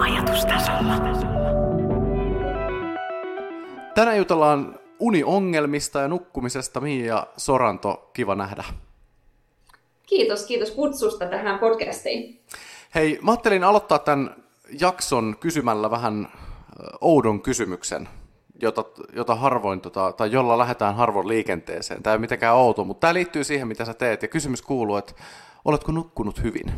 Ajatustasolla. 0.00 0.94
Tänään 3.94 4.16
jutellaan 4.16 4.78
uniongelmista 4.98 6.00
ja 6.00 6.08
nukkumisesta. 6.08 6.80
Mia 6.80 7.26
Soranto, 7.36 8.10
kiva 8.12 8.34
nähdä. 8.34 8.64
Kiitos, 10.06 10.46
kiitos 10.46 10.70
kutsusta 10.70 11.26
tähän 11.26 11.58
podcastiin. 11.58 12.40
Hei, 12.94 13.18
mä 13.22 13.30
ajattelin 13.30 13.64
aloittaa 13.64 13.98
tämän 13.98 14.34
jakson 14.80 15.36
kysymällä 15.40 15.90
vähän 15.90 16.28
oudon 17.00 17.42
kysymyksen, 17.42 18.08
jota, 18.62 18.84
jota 19.16 19.34
harvoin, 19.34 19.80
tota, 19.80 20.12
tai 20.12 20.32
jolla 20.32 20.58
lähdetään 20.58 20.94
harvoin 20.94 21.28
liikenteeseen. 21.28 22.02
Tämä 22.02 22.12
ei 22.12 22.16
ole 22.16 22.20
mitenkään 22.20 22.56
outo, 22.56 22.84
mutta 22.84 23.00
tämä 23.00 23.14
liittyy 23.14 23.44
siihen, 23.44 23.68
mitä 23.68 23.84
sä 23.84 23.94
teet. 23.94 24.22
Ja 24.22 24.28
kysymys 24.28 24.62
kuuluu, 24.62 24.96
että 24.96 25.12
oletko 25.64 25.92
nukkunut 25.92 26.42
hyvin? 26.42 26.72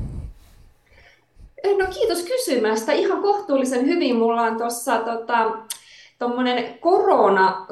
No 1.78 1.86
kiitos 1.94 2.22
kysymästä. 2.22 2.92
Ihan 2.92 3.22
kohtuullisen 3.22 3.86
hyvin. 3.86 4.16
Mulla 4.16 4.42
on 4.42 4.58
tuossa 4.58 4.98
tota, 4.98 5.50
korona, 6.80 7.66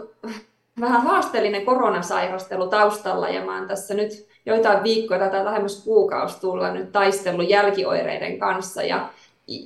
vähän 0.80 1.02
haasteellinen 1.02 1.64
koronasairastelu 1.64 2.68
taustalla 2.68 3.28
ja 3.28 3.44
mä 3.44 3.58
oon 3.58 3.68
tässä 3.68 3.94
nyt 3.94 4.26
joitain 4.46 4.82
viikkoja 4.82 5.30
tai 5.30 5.44
lähemmäs 5.44 5.84
kuukausi 5.84 6.40
tulla 6.40 6.72
nyt 6.72 6.92
taistellut 6.92 7.48
jälkioireiden 7.48 8.38
kanssa 8.38 8.82
ja 8.82 9.08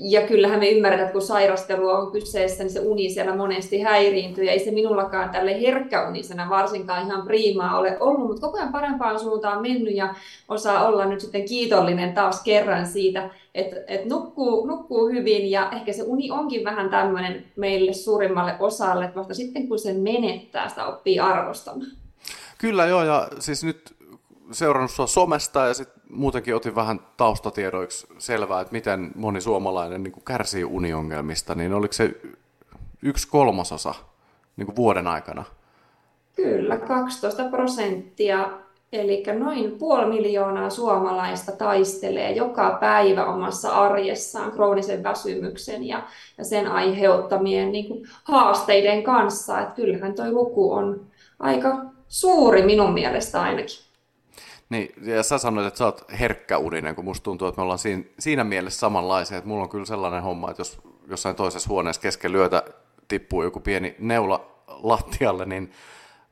ja 0.00 0.26
kyllähän 0.26 0.58
me 0.58 0.70
ymmärretään, 0.70 1.06
että 1.06 1.12
kun 1.12 1.26
sairastelu 1.26 1.88
on 1.88 2.12
kyseessä, 2.12 2.62
niin 2.64 2.72
se 2.72 2.80
uni 2.80 3.10
siellä 3.10 3.36
monesti 3.36 3.80
häiriintyy. 3.80 4.44
Ja 4.44 4.52
ei 4.52 4.64
se 4.64 4.70
minullakaan 4.70 5.30
tälle 5.30 5.60
herkkäunisena 5.60 6.48
varsinkaan 6.50 7.06
ihan 7.06 7.22
priimaa 7.22 7.78
ole 7.78 7.96
ollut, 8.00 8.26
mutta 8.26 8.40
koko 8.40 8.58
ajan 8.58 8.72
parempaan 8.72 9.20
suuntaan 9.20 9.62
mennyt 9.62 9.94
ja 9.94 10.14
osaa 10.48 10.86
olla 10.86 11.04
nyt 11.04 11.20
sitten 11.20 11.44
kiitollinen 11.44 12.12
taas 12.12 12.42
kerran 12.42 12.86
siitä, 12.86 13.30
että, 13.54 13.76
että 13.86 14.08
nukkuu, 14.08 14.66
nukkuu 14.66 15.08
hyvin. 15.08 15.50
Ja 15.50 15.70
ehkä 15.70 15.92
se 15.92 16.02
uni 16.02 16.30
onkin 16.30 16.64
vähän 16.64 16.90
tämmöinen 16.90 17.44
meille 17.56 17.92
suurimmalle 17.92 18.56
osalle, 18.58 19.04
että 19.04 19.18
vasta 19.18 19.34
sitten 19.34 19.68
kun 19.68 19.78
sen 19.78 19.96
menettää, 19.96 20.68
sitä 20.68 20.86
oppii 20.86 21.20
arvostamaan. 21.20 21.90
Kyllä 22.58 22.86
joo, 22.86 23.04
ja 23.04 23.28
siis 23.38 23.64
nyt 23.64 23.94
seurannut 24.52 24.90
sua 24.90 25.06
somesta 25.06 25.60
ja 25.60 25.74
sitten 25.74 26.02
muutenkin 26.14 26.54
otin 26.56 26.74
vähän 26.74 27.00
taustatiedoiksi 27.16 28.06
selvää, 28.18 28.60
että 28.60 28.72
miten 28.72 29.10
moni 29.14 29.40
suomalainen 29.40 30.02
niin 30.02 30.12
kuin 30.12 30.24
kärsii 30.24 30.64
uniongelmista, 30.64 31.54
niin 31.54 31.72
oliko 31.72 31.92
se 31.92 32.14
yksi 33.02 33.28
kolmasosa 33.28 33.94
niin 34.56 34.66
kuin 34.66 34.76
vuoden 34.76 35.06
aikana? 35.06 35.44
Kyllä, 36.36 36.76
12 36.76 37.44
prosenttia, 37.44 38.48
eli 38.92 39.22
noin 39.38 39.78
puoli 39.78 40.06
miljoonaa 40.06 40.70
suomalaista 40.70 41.52
taistelee 41.52 42.32
joka 42.32 42.78
päivä 42.80 43.26
omassa 43.26 43.70
arjessaan 43.70 44.52
kroonisen 44.52 45.02
väsymyksen 45.02 45.84
ja, 45.84 46.02
ja 46.38 46.44
sen 46.44 46.66
aiheuttamien 46.66 47.72
niin 47.72 47.88
kuin, 47.88 48.08
haasteiden 48.24 49.02
kanssa. 49.02 49.60
Että 49.60 49.74
kyllähän 49.74 50.14
tuo 50.14 50.30
luku 50.30 50.72
on 50.72 51.00
aika 51.38 51.76
suuri 52.08 52.62
minun 52.62 52.92
mielestä 52.92 53.42
ainakin. 53.42 53.84
Niin, 54.68 54.94
ja 55.02 55.22
sä 55.22 55.38
sanoit, 55.38 55.66
että 55.66 55.78
sä 55.78 55.84
oot 55.84 56.04
herkkäuninen, 56.20 56.94
kun 56.94 57.04
musta 57.04 57.24
tuntuu, 57.24 57.48
että 57.48 57.58
me 57.58 57.62
ollaan 57.62 57.78
siinä, 57.78 58.04
siinä 58.18 58.44
mielessä 58.44 58.80
samanlaisia, 58.80 59.38
että 59.38 59.48
mulla 59.48 59.62
on 59.62 59.68
kyllä 59.68 59.84
sellainen 59.84 60.22
homma, 60.22 60.50
että 60.50 60.60
jos 60.60 60.80
jossain 61.08 61.36
toisessa 61.36 61.68
huoneessa 61.68 62.02
kesken 62.02 62.32
lyötä 62.32 62.62
tippuu 63.08 63.42
joku 63.42 63.60
pieni 63.60 63.96
neula 63.98 64.50
lattialle, 64.68 65.44
niin 65.44 65.72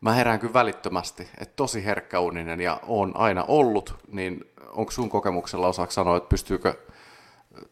mä 0.01 0.13
herään 0.13 0.41
kyllä 0.41 0.55
välittömästi, 0.55 1.29
että 1.39 1.57
tosi 1.57 1.85
herkkäuninen 1.85 2.61
ja 2.61 2.81
on 2.87 3.17
aina 3.17 3.45
ollut, 3.49 3.95
niin 4.09 4.53
onko 4.73 4.93
sun 4.93 5.09
kokemuksella 5.09 5.69
osaako 5.69 5.93
sanoa, 5.93 6.17
että 6.17 6.29
pystyykö 6.29 6.75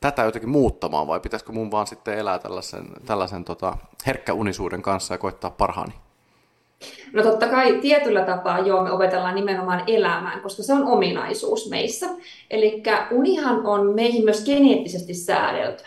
tätä 0.01 0.23
jotenkin 0.23 0.51
muuttamaan 0.51 1.07
vai 1.07 1.21
pitäisikö 1.21 1.53
mun 1.53 1.71
vaan 1.71 1.87
sitten 1.87 2.19
elää 2.19 2.39
tällaisen, 2.39 2.87
tällaisen 3.07 3.45
tota, 3.45 3.77
herkkäunisuuden 4.07 4.83
kanssa 4.83 5.15
ja 5.15 5.19
koittaa 5.19 5.51
parhaani? 5.51 5.93
No 7.13 7.23
totta 7.23 7.47
kai 7.47 7.73
tietyllä 7.73 8.21
tapaa 8.21 8.59
joo, 8.59 8.85
me 8.85 8.93
opetellaan 8.93 9.35
nimenomaan 9.35 9.83
elämään, 9.87 10.41
koska 10.41 10.63
se 10.63 10.73
on 10.73 10.85
ominaisuus 10.85 11.71
meissä. 11.71 12.07
Eli 12.51 12.83
unihan 13.11 13.67
on 13.67 13.95
meihin 13.95 14.25
myös 14.25 14.45
geneettisesti 14.45 15.15
säädelty. 15.15 15.85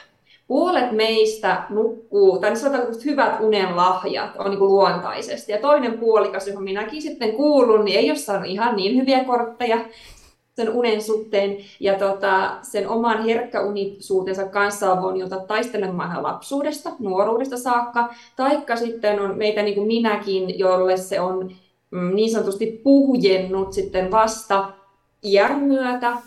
Puolet 0.48 0.92
meistä 0.92 1.64
nukkuu, 1.70 2.40
tai 2.40 2.50
niin 2.50 2.60
sanotaan 2.60 2.84
että 2.84 3.04
hyvät 3.06 3.40
unen 3.40 3.76
lahjat 3.76 4.30
on 4.38 4.50
niin 4.50 4.60
kuin 4.60 4.72
luontaisesti. 4.72 5.52
Ja 5.52 5.58
toinen 5.58 6.00
puolikas, 6.00 6.48
johon 6.48 6.64
minäkin 6.64 7.02
sitten 7.02 7.34
kuulun, 7.34 7.86
niin 7.86 8.00
ei 8.00 8.10
ole 8.10 8.18
saanut 8.18 8.48
ihan 8.48 8.76
niin 8.76 8.96
hyviä 8.96 9.24
kortteja 9.24 9.78
sen 10.56 10.70
unen 10.70 11.02
suhteen 11.02 11.58
ja 11.80 11.94
tota, 11.94 12.58
sen 12.62 12.90
oman 12.90 13.26
herkkäunisuutensa 13.26 14.46
kanssa 14.46 14.92
on 14.94 15.02
voinut 15.02 15.20
joutua 15.20 15.40
taistelemaan 15.40 16.24
lapsuudesta, 16.24 16.90
nuoruudesta 17.00 17.58
saakka, 17.58 18.14
taikka 18.36 18.76
sitten 18.76 19.20
on 19.20 19.38
meitä 19.38 19.62
niin 19.62 19.76
kuin 19.76 19.88
minäkin, 19.88 20.60
jolle 20.60 20.98
se 20.98 21.20
on 21.20 21.52
mm, 21.92 22.16
niin 22.16 22.32
sanotusti 22.32 22.82
puhjennut 22.84 23.74
sitten 23.74 24.12
vasta 24.12 24.70
iän 25.24 25.60
myötä. 25.60 26.18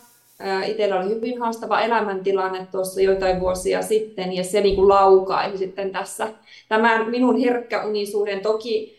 Itsellä 0.67 1.01
oli 1.01 1.09
hyvin 1.09 1.41
haastava 1.41 1.81
elämäntilanne 1.81 2.67
tuossa 2.73 3.01
joitain 3.01 3.41
vuosia 3.41 3.83
sitten 3.83 4.33
ja 4.33 4.45
se 4.45 4.61
niin 4.61 4.77
kuin 4.77 4.89
laukaisi 4.89 5.59
sitten 5.59 5.93
tässä 5.93 6.29
tämän 6.69 7.11
minun 7.11 7.41
herkkäunisuuden. 7.41 8.41
Toki 8.41 8.96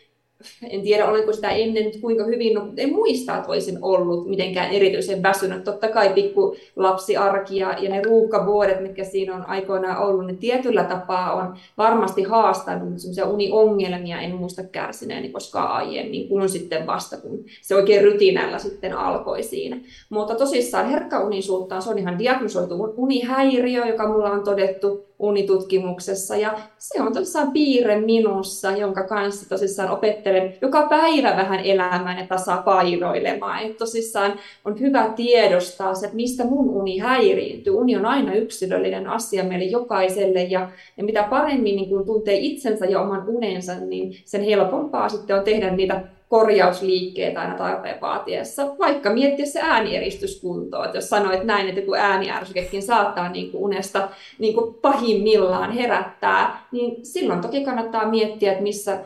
en 0.69 0.81
tiedä 0.81 1.05
olenko 1.05 1.33
sitä 1.33 1.49
ennen 1.49 2.01
kuinka 2.01 2.23
hyvin, 2.23 2.53
no, 2.53 2.67
en 2.77 2.93
muista, 2.93 3.37
että 3.37 3.51
olisin 3.51 3.77
ollut 3.81 4.27
mitenkään 4.27 4.71
erityisen 4.71 5.23
väsynyt. 5.23 5.63
Totta 5.63 5.87
kai 5.87 6.09
pikku 6.09 6.55
lapsiarki 6.75 7.57
ja, 7.57 7.75
ja 7.79 7.89
ne 7.89 8.01
ruuhkavuodet, 8.01 8.81
mitkä 8.81 9.03
siinä 9.03 9.35
on 9.35 9.49
aikoinaan 9.49 10.07
ollut, 10.07 10.25
ne 10.25 10.33
tietyllä 10.33 10.83
tapaa 10.83 11.33
on 11.33 11.55
varmasti 11.77 12.23
haastanut, 12.23 12.83
mutta 12.83 13.01
sellaisia 13.01 13.25
uniongelmia 13.25 14.21
en 14.21 14.35
muista 14.35 14.63
kärsineeni 14.63 15.29
koskaan 15.29 15.71
aiemmin, 15.71 16.29
kun 16.29 16.49
sitten 16.49 16.87
vasta, 16.87 17.17
kun 17.17 17.45
se 17.61 17.75
oikein 17.75 18.01
rytinällä 18.01 18.59
sitten 18.59 18.93
alkoi 18.93 19.43
siinä. 19.43 19.77
Mutta 20.09 20.35
tosissaan 20.35 20.89
herkkäunisuutta 20.89 21.81
se 21.81 21.89
on 21.89 21.97
ihan 21.97 22.19
diagnosoitu 22.19 22.93
unihäiriö, 22.97 23.85
joka 23.85 24.07
mulla 24.07 24.31
on 24.31 24.43
todettu 24.43 25.06
unitutkimuksessa. 25.19 26.35
Ja 26.35 26.59
se 26.77 27.01
on 27.01 27.13
tosissaan 27.13 27.51
piirre 27.51 28.01
minussa, 28.01 28.71
jonka 28.71 29.03
kanssa 29.03 29.49
tosissaan 29.49 29.91
opettelen 29.91 30.53
joka 30.61 30.87
päivä 30.87 31.37
vähän 31.37 31.59
elämään 31.59 32.17
ja 32.17 32.27
tasapainoilemaan. 32.27 33.63
Että 33.63 33.77
tosissaan 33.77 34.33
on 34.65 34.79
hyvä 34.79 35.09
tiedostaa 35.15 35.95
se, 35.95 36.05
että 36.05 36.15
mistä 36.15 36.43
mun 36.43 36.69
uni 36.69 36.97
häiriintyy. 36.97 37.73
Uni 37.73 37.95
on 37.95 38.05
aina 38.05 38.33
yksilöllinen 38.33 39.07
asia 39.07 39.43
meille 39.43 39.65
jokaiselle 39.65 40.43
ja, 40.43 40.69
ja 40.97 41.03
mitä 41.03 41.23
paremmin 41.23 41.75
niin 41.75 41.89
kun 41.89 42.05
tuntee 42.05 42.35
itsensä 42.35 42.85
ja 42.85 43.01
oman 43.01 43.23
unensa, 43.27 43.73
niin 43.79 44.13
sen 44.25 44.43
helpompaa 44.43 45.09
sitten 45.09 45.35
on 45.35 45.43
tehdä 45.43 45.75
niitä 45.75 46.16
korjausliikkeet 46.29 47.37
aina 47.37 47.57
tarpeen 47.57 48.01
vaatiessa, 48.01 48.75
vaikka 48.79 49.09
miettiä 49.09 49.45
se 49.45 49.59
äänieristyskuntoa. 49.61 50.85
Että 50.85 50.97
jos 50.97 51.09
sanoit 51.09 51.43
näin, 51.43 51.69
että 51.69 51.81
kun 51.81 51.97
ääniärsykekin 51.97 52.83
saattaa 52.83 53.29
niin 53.29 53.51
kuin 53.51 53.63
unesta 53.63 54.09
niin 54.39 54.53
kuin 54.53 54.73
pahimmillaan 54.73 55.71
herättää, 55.71 56.67
niin 56.71 57.05
silloin 57.05 57.41
toki 57.41 57.65
kannattaa 57.65 58.09
miettiä, 58.09 58.51
että 58.51 58.63
missä 58.63 58.99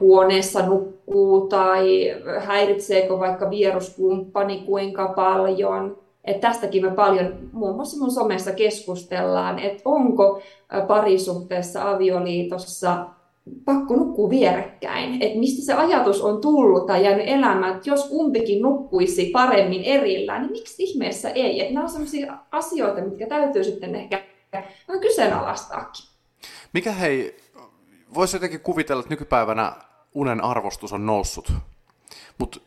huoneessa 0.00 0.66
nukkuu 0.66 1.48
tai 1.48 2.14
häiritseekö 2.38 3.18
vaikka 3.18 3.50
vieruskumppani 3.50 4.62
kuinka 4.66 5.12
paljon. 5.16 6.02
Et 6.24 6.40
tästäkin 6.40 6.84
me 6.84 6.90
paljon 6.90 7.38
muun 7.52 7.74
muassa 7.74 7.98
mun 7.98 8.10
somessa 8.10 8.52
keskustellaan, 8.52 9.58
että 9.58 9.82
onko 9.84 10.42
parisuhteessa, 10.86 11.90
avioliitossa 11.90 13.06
pakko 13.64 13.96
nukkua 13.96 14.30
vierekkäin. 14.30 15.22
Että 15.22 15.38
mistä 15.38 15.66
se 15.66 15.72
ajatus 15.72 16.20
on 16.20 16.40
tullut 16.40 16.86
tai 16.86 17.04
jäänyt 17.04 17.28
elämään, 17.28 17.76
että 17.76 17.90
jos 17.90 18.08
kumpikin 18.08 18.62
nukkuisi 18.62 19.30
paremmin 19.32 19.84
erillään, 19.84 20.42
niin 20.42 20.52
miksi 20.52 20.82
ihmeessä 20.82 21.30
ei? 21.30 21.60
Että 21.60 21.74
nämä 21.74 21.84
on 21.84 21.90
sellaisia 21.90 22.38
asioita, 22.50 23.00
mitkä 23.00 23.26
täytyy 23.26 23.64
sitten 23.64 23.94
ehkä 23.94 24.22
vähän 24.52 25.00
kyseenalaistaakin. 25.00 26.04
Mikä 26.72 26.92
hei, 26.92 27.36
voisi 28.14 28.36
jotenkin 28.36 28.60
kuvitella, 28.60 29.00
että 29.00 29.12
nykypäivänä 29.12 29.72
unen 30.14 30.44
arvostus 30.44 30.92
on 30.92 31.06
noussut, 31.06 31.52
mutta 32.38 32.60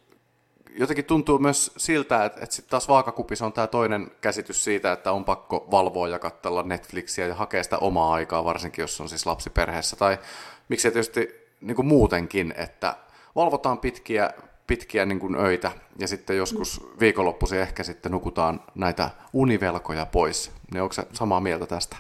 jotenkin 0.80 1.06
tuntuu 1.06 1.39
myös 1.39 1.72
siltä, 1.77 2.25
että, 2.25 2.39
että 2.44 2.56
sitten 2.56 2.69
taas 2.69 2.88
vaakakupissa 2.88 3.45
on 3.45 3.54
tämä 3.54 3.68
toinen 3.68 4.12
käsitys 4.22 4.63
siitä, 4.63 4.92
että 4.92 5.12
on 5.12 5.25
pakko 5.25 5.68
valvoa 5.72 6.07
ja 6.07 6.19
katsella 6.19 6.63
Netflixiä 6.63 7.27
ja 7.27 7.36
hakea 7.36 7.63
sitä 7.63 7.77
omaa 7.77 8.13
aikaa, 8.13 8.45
varsinkin 8.45 8.83
jos 8.83 9.01
on 9.01 9.10
siis 9.10 9.25
lapsiperheessä. 9.25 9.95
Tai 9.95 10.18
miksei 10.69 10.91
tietysti 10.91 11.29
niin 11.62 11.75
kuin 11.75 11.85
muutenkin, 11.85 12.53
että 12.57 12.95
valvotaan 13.35 13.77
pitkiä, 13.77 14.29
pitkiä 14.67 15.06
niin 15.06 15.19
kuin 15.19 15.35
öitä 15.35 15.71
ja 16.00 16.07
sitten 16.07 16.38
joskus 16.38 16.88
viikonloppuisin 17.00 17.59
ehkä 17.59 17.83
sitten 17.83 18.12
nukutaan 18.12 18.62
näitä 18.75 19.09
univelkoja 19.33 20.06
pois. 20.06 20.51
Niin 20.73 20.81
onko 20.81 20.94
se 20.94 21.07
samaa 21.13 21.39
mieltä 21.39 21.65
tästä? 21.65 21.97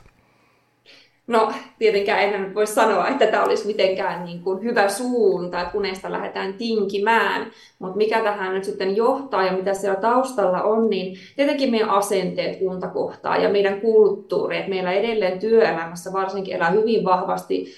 No 1.27 1.51
tietenkään 1.79 2.19
en 2.19 2.55
voi 2.55 2.67
sanoa, 2.67 3.07
että 3.07 3.27
tämä 3.27 3.43
olisi 3.43 3.67
mitenkään 3.67 4.25
niin 4.25 4.41
kuin 4.41 4.63
hyvä 4.63 4.89
suunta, 4.89 5.61
että 5.61 5.77
unesta 5.77 6.11
lähdetään 6.11 6.53
tinkimään, 6.53 7.51
mutta 7.79 7.97
mikä 7.97 8.21
tähän 8.21 8.53
nyt 8.53 8.63
sitten 8.63 8.95
johtaa 8.95 9.45
ja 9.45 9.51
mitä 9.51 9.73
siellä 9.73 9.99
taustalla 9.99 10.63
on, 10.63 10.89
niin 10.89 11.17
tietenkin 11.35 11.71
meidän 11.71 11.89
asenteet 11.89 12.57
unta 12.61 12.87
kohtaa 12.87 13.37
ja 13.37 13.49
meidän 13.49 13.81
kulttuuri, 13.81 14.57
että 14.57 14.69
meillä 14.69 14.91
edelleen 14.91 15.39
työelämässä 15.39 16.13
varsinkin 16.13 16.55
elää 16.55 16.69
hyvin 16.69 17.05
vahvasti 17.05 17.73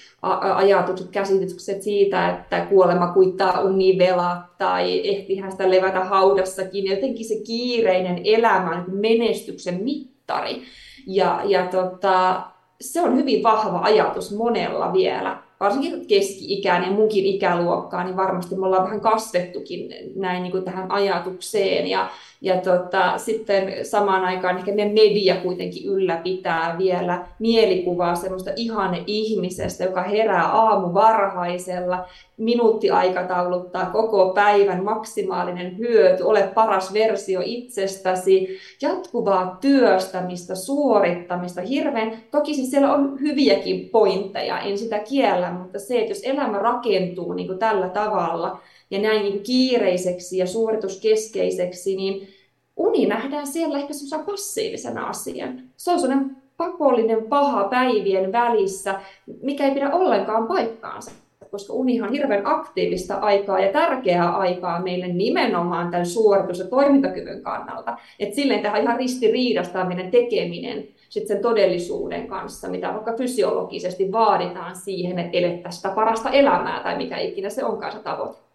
ajatukset, 0.54 1.10
käsitykset 1.10 1.82
siitä, 1.82 2.30
että 2.30 2.66
kuolema 2.66 3.12
kuittaa 3.12 3.60
univelat 3.60 4.58
tai 4.58 5.08
ehtihän 5.08 5.50
sitä 5.50 5.70
levätä 5.70 6.04
haudassakin, 6.04 6.86
jotenkin 6.86 7.28
se 7.28 7.34
kiireinen 7.46 8.20
elämä 8.24 8.70
on 8.70 8.84
menestyksen 9.00 9.82
mittari. 9.82 10.62
Ja, 11.06 11.40
ja 11.44 11.66
tota, 11.66 12.42
se 12.80 13.00
on 13.00 13.16
hyvin 13.16 13.42
vahva 13.42 13.78
ajatus 13.78 14.36
monella 14.36 14.92
vielä 14.92 15.42
varsinkin 15.60 16.06
keski-ikäinen 16.06 16.90
ja 16.90 16.96
munkin 16.96 17.24
ikäluokkaa, 17.24 18.04
niin 18.04 18.16
varmasti 18.16 18.56
me 18.56 18.66
ollaan 18.66 18.84
vähän 18.84 19.00
kasvettukin 19.00 19.90
näin 20.16 20.42
niin 20.42 20.52
kuin 20.52 20.64
tähän 20.64 20.90
ajatukseen. 20.90 21.86
Ja, 21.86 22.10
ja 22.40 22.56
tota, 22.56 23.18
sitten 23.18 23.84
samaan 23.84 24.24
aikaan 24.24 24.58
ehkä 24.58 24.74
ne 24.74 24.84
media 24.84 25.36
kuitenkin 25.36 25.86
ylläpitää 25.86 26.78
vielä 26.78 27.26
mielikuvaa 27.38 28.14
semmoista 28.14 28.50
ihane 28.56 29.04
ihmisestä, 29.06 29.84
joka 29.84 30.02
herää 30.02 30.46
aamu 30.46 30.94
varhaisella, 30.94 32.04
minuuttiaikatauluttaa 32.36 33.86
koko 33.86 34.32
päivän 34.34 34.84
maksimaalinen 34.84 35.78
hyöty, 35.78 36.22
ole 36.22 36.50
paras 36.54 36.92
versio 36.92 37.40
itsestäsi, 37.44 38.58
jatkuvaa 38.82 39.58
työstämistä, 39.60 40.54
suorittamista, 40.54 41.60
hirveän, 41.60 42.12
toki 42.30 42.54
siis 42.54 42.70
siellä 42.70 42.92
on 42.92 43.20
hyviäkin 43.20 43.88
pointteja, 43.88 44.60
en 44.60 44.78
sitä 44.78 44.98
kiellä, 44.98 45.50
mutta 45.50 45.78
se, 45.78 45.98
että 45.98 46.10
jos 46.10 46.22
elämä 46.24 46.58
rakentuu 46.58 47.32
niin 47.32 47.46
kuin 47.46 47.58
tällä 47.58 47.88
tavalla 47.88 48.60
ja 48.90 48.98
näin 48.98 49.22
niin 49.22 49.42
kiireiseksi 49.42 50.38
ja 50.38 50.46
suorituskeskeiseksi, 50.46 51.96
niin 51.96 52.28
uni 52.76 53.06
nähdään 53.06 53.46
siellä 53.46 53.78
ehkä 53.78 53.92
semmoisena 53.92 54.24
passiivisena 54.24 55.06
asian. 55.06 55.62
Se 55.76 55.90
on 55.90 56.00
sellainen 56.00 56.36
pakollinen 56.56 57.24
paha 57.24 57.64
päivien 57.64 58.32
välissä, 58.32 59.00
mikä 59.42 59.64
ei 59.64 59.74
pidä 59.74 59.90
ollenkaan 59.90 60.46
paikkaansa 60.46 61.10
koska 61.50 61.72
unihan 61.72 62.08
on 62.08 62.14
hirveän 62.14 62.46
aktiivista 62.46 63.14
aikaa 63.14 63.60
ja 63.60 63.72
tärkeää 63.72 64.36
aikaa 64.36 64.82
meille 64.82 65.08
nimenomaan 65.08 65.90
tämän 65.90 66.06
suoritus- 66.06 66.58
ja 66.58 66.66
toimintakyvyn 66.66 67.42
kannalta. 67.42 67.96
Et 68.18 68.34
silleen 68.34 68.62
tähän 68.62 68.82
ihan 68.82 68.96
ristiriidasta 68.96 69.84
meidän 69.84 70.10
tekeminen 70.10 70.88
sit 71.08 71.26
sen 71.26 71.42
todellisuuden 71.42 72.28
kanssa, 72.28 72.68
mitä 72.68 72.92
vaikka 72.92 73.16
fysiologisesti 73.16 74.12
vaaditaan 74.12 74.76
siihen, 74.76 75.18
että 75.18 75.38
elettäisiin 75.38 75.82
sitä 75.82 75.94
parasta 75.94 76.30
elämää 76.30 76.82
tai 76.82 76.96
mikä 76.96 77.18
ikinä 77.18 77.50
se 77.50 77.64
onkaan 77.64 77.92
se 77.92 77.98
tavoite. 77.98 78.47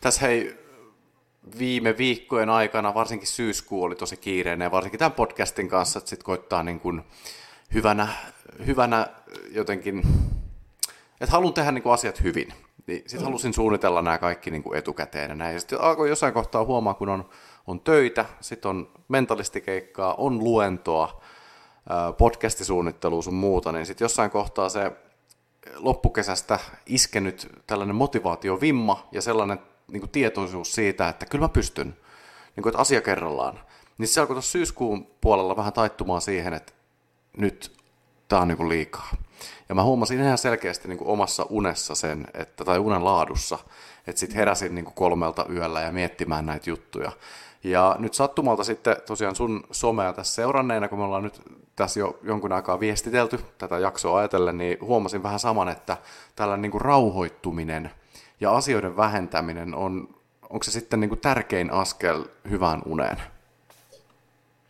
Tässä 0.00 0.20
hei, 0.20 0.58
viime 1.58 1.98
viikkojen 1.98 2.50
aikana, 2.50 2.94
varsinkin 2.94 3.28
syyskuu 3.28 3.82
oli 3.82 3.94
tosi 3.94 4.16
kiireinen 4.16 4.66
ja 4.66 4.70
varsinkin 4.70 4.98
tämän 4.98 5.12
podcastin 5.12 5.68
kanssa, 5.68 5.98
että 5.98 6.10
sitten 6.10 6.24
koittaa 6.24 6.62
niin 6.62 6.80
kuin 6.80 7.02
hyvänä, 7.74 8.08
hyvänä 8.66 9.06
jotenkin, 9.50 10.02
että 11.20 11.32
haluan 11.32 11.54
tehdä 11.54 11.72
niin 11.72 11.82
kuin 11.82 11.92
asiat 11.92 12.22
hyvin. 12.22 12.54
Niin 12.86 12.98
sitten 12.98 13.20
mm. 13.20 13.24
halusin 13.24 13.54
suunnitella 13.54 14.02
nämä 14.02 14.18
kaikki 14.18 14.50
niin 14.50 14.62
kuin 14.62 14.78
etukäteen 14.78 15.28
ja 15.28 15.34
näin. 15.34 15.54
Ja 15.54 15.60
sitten 15.60 15.80
alkoi 15.80 16.08
jossain 16.08 16.34
kohtaa 16.34 16.64
huomaa, 16.64 16.94
kun 16.94 17.08
on, 17.08 17.28
on 17.66 17.80
töitä, 17.80 18.24
sitten 18.40 18.68
on 18.68 18.90
mentalistikeikkaa, 19.08 20.14
on 20.14 20.44
luentoa, 20.44 21.22
podcastisuunnittelua 22.18 23.22
sun 23.22 23.34
muuta, 23.34 23.72
niin 23.72 23.86
sitten 23.86 24.04
jossain 24.04 24.30
kohtaa 24.30 24.68
se 24.68 24.92
loppukesästä 25.76 26.58
iskenyt 26.86 27.48
tällainen 27.66 27.96
motivaatiovimma 27.96 29.08
ja 29.12 29.22
sellainen 29.22 29.58
niin 29.88 30.00
kuin 30.00 30.10
tietoisuus 30.10 30.74
siitä, 30.74 31.08
että 31.08 31.26
kyllä 31.26 31.44
mä 31.44 31.48
pystyn, 31.48 31.96
niin 32.56 32.62
kuin, 32.62 32.70
että 32.70 32.80
asia 32.80 33.00
kerrallaan. 33.00 33.60
Niin 33.98 34.08
se 34.08 34.20
alkoi 34.20 34.34
tuossa 34.34 34.52
syyskuun 34.52 35.06
puolella 35.20 35.56
vähän 35.56 35.72
taittumaan 35.72 36.20
siihen, 36.20 36.54
että 36.54 36.72
nyt 37.36 37.72
tämä 38.28 38.42
on 38.42 38.48
niin 38.48 38.56
kuin 38.56 38.68
liikaa. 38.68 39.10
Ja 39.68 39.74
mä 39.74 39.82
huomasin 39.82 40.20
ihan 40.20 40.38
selkeästi 40.38 40.88
niin 40.88 40.98
kuin 40.98 41.08
omassa 41.08 41.46
unessa 41.50 41.94
sen, 41.94 42.26
että, 42.34 42.64
tai 42.64 42.78
unen 42.78 43.04
laadussa, 43.04 43.58
että 44.06 44.20
sitten 44.20 44.36
heräsin 44.36 44.74
niin 44.74 44.84
kuin 44.84 44.94
kolmelta 44.94 45.46
yöllä 45.50 45.80
ja 45.80 45.92
miettimään 45.92 46.46
näitä 46.46 46.70
juttuja. 46.70 47.12
Ja 47.64 47.96
nyt 47.98 48.14
sattumalta 48.14 48.64
sitten 48.64 48.96
tosiaan 49.06 49.36
sun 49.36 49.64
somea 49.70 50.12
tässä 50.12 50.34
seuranneena, 50.34 50.88
kun 50.88 50.98
me 50.98 51.04
ollaan 51.04 51.22
nyt 51.22 51.42
tässä 51.76 52.00
jo 52.00 52.18
jonkun 52.22 52.52
aikaa 52.52 52.80
viestitelty 52.80 53.40
tätä 53.58 53.78
jaksoa 53.78 54.18
ajatellen, 54.18 54.58
niin 54.58 54.78
huomasin 54.80 55.22
vähän 55.22 55.38
saman, 55.38 55.68
että 55.68 55.96
tällainen 56.36 56.62
niin 56.62 56.72
kuin 56.72 56.80
rauhoittuminen 56.80 57.90
ja 58.40 58.56
asioiden 58.56 58.96
vähentäminen 58.96 59.74
on, 59.74 60.08
onko 60.50 60.62
se 60.62 60.70
sitten 60.70 61.00
niin 61.00 61.08
kuin 61.08 61.20
tärkein 61.20 61.70
askel 61.70 62.24
hyvään 62.50 62.82
uneen? 62.86 63.16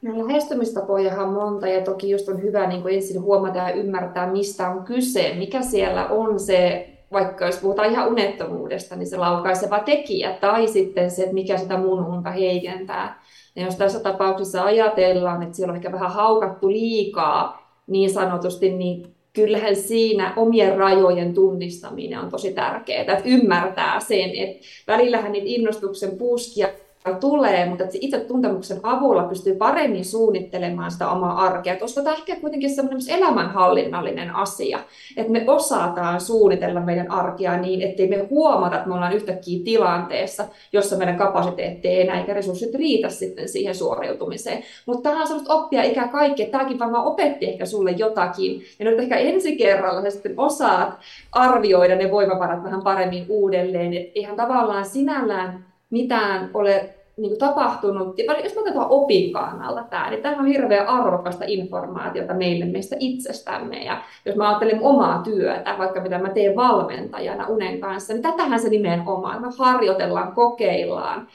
No 0.03 0.29
lähestymistapoja 0.29 1.23
on 1.23 1.33
monta 1.33 1.69
ja 1.69 1.85
toki 1.85 2.11
just 2.11 2.29
on 2.29 2.43
hyvä 2.43 2.67
niin 2.67 2.83
kuin 2.83 2.95
ensin 2.95 3.23
huomata 3.23 3.59
ja 3.59 3.71
ymmärtää, 3.71 4.33
mistä 4.33 4.69
on 4.71 4.85
kyse, 4.85 5.35
mikä 5.39 5.63
siellä 5.63 6.07
on 6.07 6.41
se 6.41 6.89
vaikka 7.13 7.47
jos 7.47 7.57
puhutaan 7.57 7.91
ihan 7.91 8.09
unettomuudesta, 8.09 8.97
niin 8.97 9.07
se 9.07 9.17
laukaiseva 9.17 9.79
tekijä, 9.79 10.33
tai 10.33 10.69
sitten 10.69 11.11
se, 11.11 11.23
että 11.23 11.35
mikä 11.35 11.57
sitä 11.57 11.77
mun 11.77 12.07
unta 12.07 12.31
heikentää. 12.31 13.23
Ja 13.57 13.65
jos 13.65 13.77
tässä 13.77 14.01
tapauksessa 14.01 14.65
ajatellaan, 14.65 15.43
että 15.43 15.57
siellä 15.57 15.73
on 15.73 15.77
ehkä 15.77 15.93
vähän 15.93 16.11
haukattu 16.11 16.69
liikaa 16.69 17.69
niin 17.87 18.11
sanotusti, 18.11 18.71
niin 18.71 19.15
kyllähän 19.33 19.77
siinä 19.77 20.33
omien 20.37 20.77
rajojen 20.77 21.35
tunnistaminen 21.35 22.19
on 22.19 22.31
tosi 22.31 22.53
tärkeää, 22.53 23.01
että 23.01 23.23
ymmärtää 23.25 24.01
sen, 24.01 24.31
että 24.35 24.67
välillähän 24.87 25.33
niitä 25.33 25.47
innostuksen 25.49 26.19
puskia 26.19 26.69
tulee, 27.15 27.67
mutta 27.67 27.85
että 27.85 27.99
itse 28.01 28.21
tuntemuksen 28.21 28.81
avulla 28.83 29.23
pystyy 29.23 29.55
paremmin 29.55 30.05
suunnittelemaan 30.05 30.91
sitä 30.91 31.11
omaa 31.11 31.43
arkea, 31.43 31.77
koska 31.77 32.03
tämä 32.03 32.15
on 32.15 32.19
ehkä 32.19 32.41
kuitenkin 32.41 32.71
semmoinen 32.71 33.01
elämänhallinnallinen 33.09 34.35
asia, 34.35 34.79
että 35.17 35.33
me 35.33 35.45
osataan 35.47 36.21
suunnitella 36.21 36.81
meidän 36.81 37.11
arkea 37.11 37.57
niin, 37.57 37.83
ettei 37.83 38.09
me 38.09 38.27
huomata, 38.31 38.77
että 38.77 38.89
me 38.89 38.95
ollaan 38.95 39.13
yhtäkkiä 39.13 39.65
tilanteessa, 39.65 40.45
jossa 40.73 40.97
meidän 40.97 41.17
kapasiteetti 41.17 41.89
ei 41.89 42.01
enää 42.01 42.21
eikä 42.21 42.35
resurssit 42.35 42.75
riitä 42.75 43.09
sitten 43.09 43.49
siihen 43.49 43.75
suoriutumiseen. 43.75 44.63
Mutta 44.87 45.03
tämä 45.03 45.21
on 45.21 45.27
semmoista 45.27 45.55
oppia 45.55 45.83
ikä 45.83 46.09
kaikki, 46.09 46.43
että 46.43 46.59
tämäkin 46.59 46.79
varmaan 46.79 47.07
opetti 47.07 47.47
ehkä 47.47 47.67
sulle 47.67 47.91
jotakin, 47.91 48.63
ja 48.79 48.85
nyt 48.85 48.99
ehkä 48.99 49.17
ensi 49.17 49.57
kerralla 49.57 50.03
sä 50.03 50.11
sitten 50.11 50.35
osaat 50.37 50.95
arvioida 51.33 51.97
ne 51.97 52.11
voimavarat 52.11 52.65
vähän 52.65 52.83
paremmin 52.83 53.27
uudelleen, 53.29 53.95
että 53.95 54.13
eihän 54.15 54.37
tavallaan 54.37 54.87
sinällään 54.87 55.65
mitään 55.91 56.51
ole 56.55 56.95
niin 57.19 57.31
kuin 57.31 57.39
tapahtunut, 57.39 58.19
jos 58.45 58.55
me 58.55 58.61
otetaan 58.61 58.87
opin 58.91 59.33
kannalta 59.33 59.85
tämä, 59.91 60.11
niin 60.11 60.23
tämä 60.23 60.39
on 60.39 60.47
hirveän 60.47 60.89
arvokasta 60.89 61.45
informaatiota 61.47 62.35
meille 62.35 62.65
meistä 62.65 62.97
itsestämme. 63.01 63.85
Ja 63.85 64.03
jos 64.25 64.37
mä 64.37 64.49
ajattelen 64.49 64.83
omaa 64.83 65.23
työtä, 65.23 65.75
vaikka 65.79 66.01
mitä 66.01 66.19
mä 66.19 66.29
teen 66.29 66.57
valmentajana 66.57 67.47
unen 67.49 67.81
kanssa, 67.81 68.13
niin 68.13 68.23
tätähän 68.23 68.61
se 68.61 68.69
nimenomaan. 68.69 69.43
Me 69.43 69.49
harjoitellaan, 69.59 70.33
kokeillaan, 70.33 71.29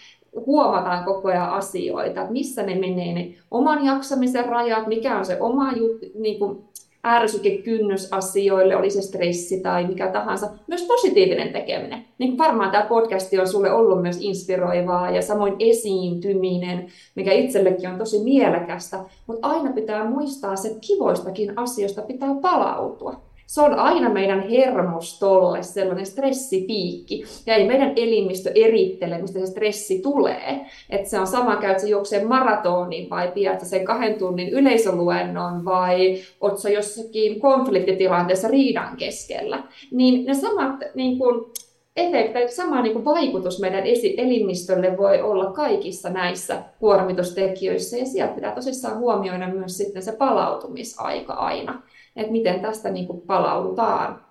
huomataan 0.45 1.05
koko 1.05 1.27
ajan 1.27 1.49
asioita, 1.49 2.21
että 2.21 2.33
missä 2.33 2.63
ne 2.63 2.75
menee 2.75 3.13
ne 3.13 3.33
oman 3.51 3.85
jaksamisen 3.85 4.45
rajat, 4.45 4.87
mikä 4.87 5.17
on 5.17 5.25
se 5.25 5.37
oma 5.39 5.71
juttu, 5.71 6.05
niin 6.15 6.39
kuin 6.39 6.63
ärsykekynnysasioille, 7.05 8.75
oli 8.75 8.89
se 8.89 9.01
stressi 9.01 9.61
tai 9.61 9.87
mikä 9.87 10.07
tahansa, 10.07 10.49
myös 10.67 10.83
positiivinen 10.83 11.53
tekeminen. 11.53 12.05
Niin 12.17 12.29
kuin 12.29 12.37
varmaan 12.37 12.71
tämä 12.71 12.85
podcast 12.85 13.33
on 13.41 13.47
sulle 13.47 13.71
ollut 13.71 14.01
myös 14.01 14.17
inspiroivaa 14.21 15.11
ja 15.11 15.21
samoin 15.21 15.55
esiintyminen, 15.59 16.87
mikä 17.15 17.31
itsellekin 17.31 17.89
on 17.89 17.97
tosi 17.97 18.23
mielekästä, 18.23 18.99
mutta 19.27 19.47
aina 19.47 19.73
pitää 19.73 20.09
muistaa, 20.09 20.53
että 20.53 20.79
kivoistakin 20.87 21.53
asioista 21.59 22.01
pitää 22.01 22.35
palautua 22.41 23.32
se 23.53 23.61
on 23.61 23.79
aina 23.79 24.09
meidän 24.09 24.49
hermostolle 24.49 25.63
sellainen 25.63 26.05
stressipiikki. 26.05 27.23
Ja 27.45 27.55
ei 27.55 27.67
meidän 27.67 27.93
elimistö 27.95 28.51
erittele, 28.55 29.21
mistä 29.21 29.39
se 29.39 29.45
stressi 29.45 29.99
tulee. 29.99 30.65
Että 30.89 31.09
se 31.09 31.19
on 31.19 31.27
sama, 31.27 31.55
käyt 31.55 31.79
se 31.79 31.87
juokseen 31.87 32.27
maratonin 32.27 33.09
vai 33.09 33.31
pidät 33.31 33.59
sen 33.67 33.85
kahden 33.85 34.13
tunnin 34.15 34.49
yleisöluennon 34.49 35.65
vai 35.65 36.17
oot 36.41 36.59
jossakin 36.73 37.39
konfliktitilanteessa 37.39 38.47
riidan 38.47 38.97
keskellä. 38.97 39.63
Niin 39.91 40.25
ne 40.25 40.33
samat 40.33 40.79
niin 40.95 41.17
kun, 41.17 41.51
efekti, 41.95 42.55
sama 42.55 42.81
niin 42.81 42.93
kuin 42.93 43.05
vaikutus 43.05 43.59
meidän 43.59 43.83
elimistölle 44.17 44.97
voi 44.97 45.21
olla 45.21 45.51
kaikissa 45.51 46.09
näissä 46.09 46.63
kuormitustekijöissä. 46.79 47.97
Ja 47.97 48.05
sieltä 48.05 48.33
pitää 48.33 48.55
tosissaan 48.55 48.99
huomioida 48.99 49.47
myös 49.47 49.77
sitten 49.77 50.03
se 50.03 50.11
palautumisaika 50.11 51.33
aina, 51.33 51.81
että 52.15 52.31
miten 52.31 52.59
tästä 52.59 52.89
niin 52.89 53.07
kuin 53.07 53.21
palaudutaan. 53.21 54.25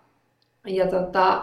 Ja 0.67 0.87
tota, 0.87 1.43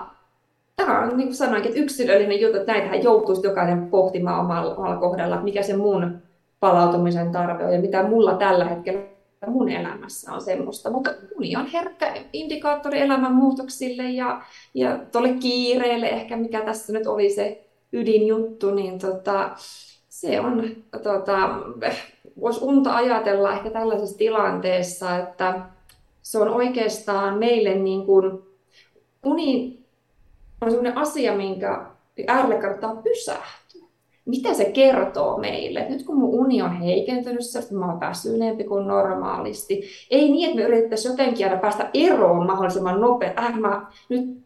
tämä 0.75 0.99
on, 0.99 1.17
niin 1.17 1.27
kuin 1.27 1.35
sanoinkin, 1.35 1.69
että 1.69 1.81
yksilöllinen 1.81 2.41
juttu, 2.41 2.57
että 2.57 2.71
näitähän 2.71 3.03
joutuisi 3.03 3.47
jokainen 3.47 3.89
pohtimaan 3.89 4.39
omalla, 4.39 4.75
omalla 4.75 4.97
kohdalla, 4.97 5.35
että 5.35 5.43
mikä 5.43 5.63
se 5.63 5.77
mun 5.77 6.17
palautumisen 6.59 7.31
tarve 7.31 7.65
on 7.65 7.73
ja 7.73 7.81
mitä 7.81 8.03
mulla 8.03 8.33
tällä 8.33 8.65
hetkellä 8.65 9.01
mun 9.47 9.69
elämässä 9.69 10.33
on 10.33 10.41
semmoista, 10.41 10.89
mutta 10.89 11.11
uni 11.35 11.55
on 11.55 11.65
herkkä 11.65 12.13
indikaattori 12.33 13.01
elämänmuutoksille 13.01 14.03
ja, 14.03 14.41
ja 14.73 14.99
tuolle 15.11 15.33
kiireelle 15.33 16.07
ehkä, 16.07 16.37
mikä 16.37 16.61
tässä 16.61 16.93
nyt 16.93 17.07
oli 17.07 17.29
se 17.29 17.69
ydinjuttu, 17.93 18.71
niin 18.75 18.99
tota, 18.99 19.49
se 20.09 20.39
on, 20.39 20.63
tota, 21.03 21.49
voisi 22.41 22.59
unta 22.63 22.95
ajatella 22.95 23.51
ehkä 23.51 23.69
tällaisessa 23.69 24.17
tilanteessa, 24.17 25.17
että 25.17 25.61
se 26.29 26.37
on 26.37 26.49
oikeastaan 26.49 27.37
meille 27.37 27.75
niin 27.75 28.05
kuin, 28.05 28.39
uni 29.25 29.79
on 30.61 30.71
sellainen 30.71 30.97
asia, 30.97 31.35
minkä 31.35 31.85
äärelle 32.27 32.55
kannattaa 32.55 32.95
pysähtyä 32.95 33.89
mitä 34.25 34.53
se 34.53 34.65
kertoo 34.65 35.37
meille? 35.37 35.85
Nyt 35.89 36.03
kun 36.03 36.17
mun 36.17 36.39
uni 36.39 36.61
on 36.61 36.81
heikentynyt, 36.81 37.55
että 37.59 37.75
mä 37.75 37.91
oon 37.91 37.99
väsyneempi 37.99 38.63
kuin 38.63 38.87
normaalisti. 38.87 39.83
Ei 40.11 40.31
niin, 40.31 40.49
että 40.49 40.61
me 40.61 40.67
yritettäisiin 40.67 41.11
jotenkin 41.11 41.47
aina 41.47 41.61
päästä 41.61 41.89
eroon 41.93 42.45
mahdollisimman 42.45 43.01
nopeasti. 43.01 43.41
Äh, 43.41 43.59
mä 43.59 43.91
nyt 44.09 44.39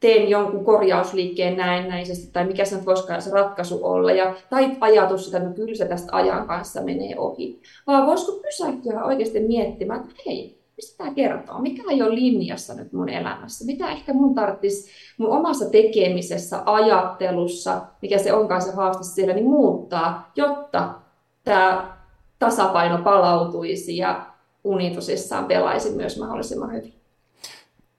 teen 0.00 0.28
jonkun 0.28 0.64
korjausliikkeen 0.64 1.56
näennäisesti, 1.56 2.32
tai 2.32 2.46
mikä 2.46 2.64
se 2.64 2.76
nyt 2.76 2.86
voisikaan 2.86 3.22
se 3.22 3.30
ratkaisu 3.30 3.80
olla, 3.82 4.12
ja, 4.12 4.34
tai 4.50 4.76
ajatus 4.80 5.24
sitä, 5.24 5.38
että 5.38 5.48
no 5.48 5.54
kyllä 5.54 5.74
se 5.74 5.84
tästä 5.84 6.16
ajan 6.16 6.46
kanssa 6.46 6.82
menee 6.82 7.18
ohi. 7.18 7.60
Vaan 7.86 8.06
voisiko 8.06 8.32
pysähtyä 8.32 9.04
oikeasti 9.04 9.40
miettimään, 9.40 10.00
että 10.00 10.22
hei, 10.26 10.59
mistä 10.80 10.98
tämä 10.98 11.14
kertoo? 11.14 11.58
Mikä 11.58 11.82
ei 11.90 12.02
ole 12.02 12.14
linjassa 12.14 12.74
nyt 12.74 12.92
mun 12.92 13.08
elämässä? 13.08 13.64
Mitä 13.64 13.90
ehkä 13.90 14.12
mun 14.12 14.34
tarvitsisi 14.34 14.90
mun 15.18 15.30
omassa 15.30 15.70
tekemisessä, 15.70 16.62
ajattelussa, 16.66 17.80
mikä 18.02 18.18
se 18.18 18.32
onkaan 18.32 18.62
se 18.62 18.72
haaste 18.72 19.04
siellä, 19.04 19.34
niin 19.34 19.48
muuttaa, 19.48 20.30
jotta 20.36 20.94
tämä 21.44 21.96
tasapaino 22.38 22.98
palautuisi 22.98 23.96
ja 23.96 24.26
uni 24.64 24.90
tosissaan 24.90 25.44
pelaisi 25.44 25.90
myös 25.90 26.18
mahdollisimman 26.18 26.72
hyvin. 26.72 26.94